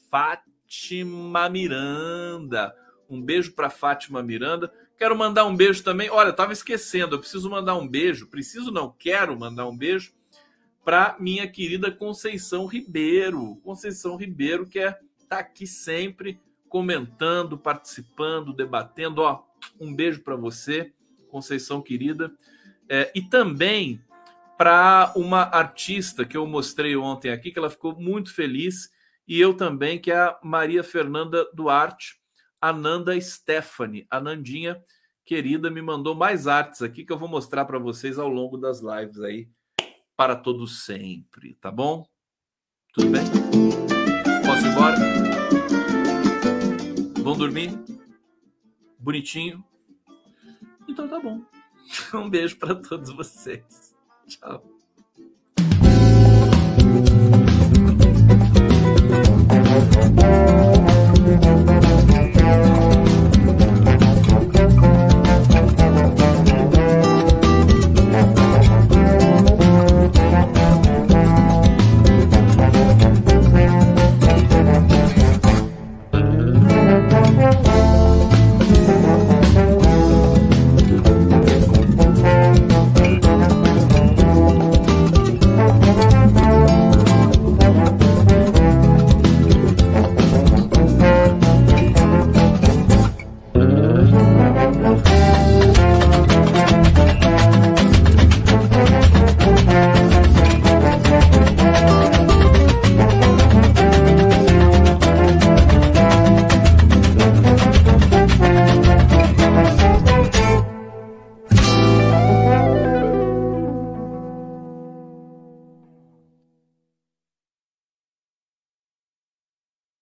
[0.10, 2.74] Fátima Miranda.
[3.12, 4.74] Um beijo para Fátima Miranda.
[4.98, 6.10] Quero mandar um beijo também.
[6.10, 8.28] Olha, estava esquecendo, eu preciso mandar um beijo.
[8.28, 10.14] Preciso não, quero mandar um beijo
[10.86, 13.58] para minha querida Conceição Ribeiro.
[13.58, 14.98] Conceição Ribeiro, que é
[15.28, 16.40] tá aqui sempre
[16.70, 19.22] comentando, participando, debatendo.
[19.22, 19.44] Ó,
[19.78, 20.94] um beijo para você,
[21.30, 22.32] Conceição querida.
[22.88, 24.02] É, e também
[24.58, 28.90] para uma artista que eu mostrei ontem aqui, que ela ficou muito feliz,
[29.28, 32.21] e eu também, que é a Maria Fernanda Duarte,
[32.62, 34.06] Ananda Stephanie.
[34.10, 34.82] Anandinha,
[35.26, 38.82] querida, me mandou mais artes aqui que eu vou mostrar para vocês ao longo das
[38.82, 39.50] lives aí,
[40.16, 42.06] para todo sempre, tá bom?
[42.94, 43.24] Tudo bem?
[44.46, 44.98] Posso ir embora?
[47.24, 47.72] Vão dormir?
[49.00, 49.66] Bonitinho?
[50.88, 51.42] Então tá bom.
[52.14, 53.96] Um beijo para todos vocês.
[54.28, 54.64] Tchau.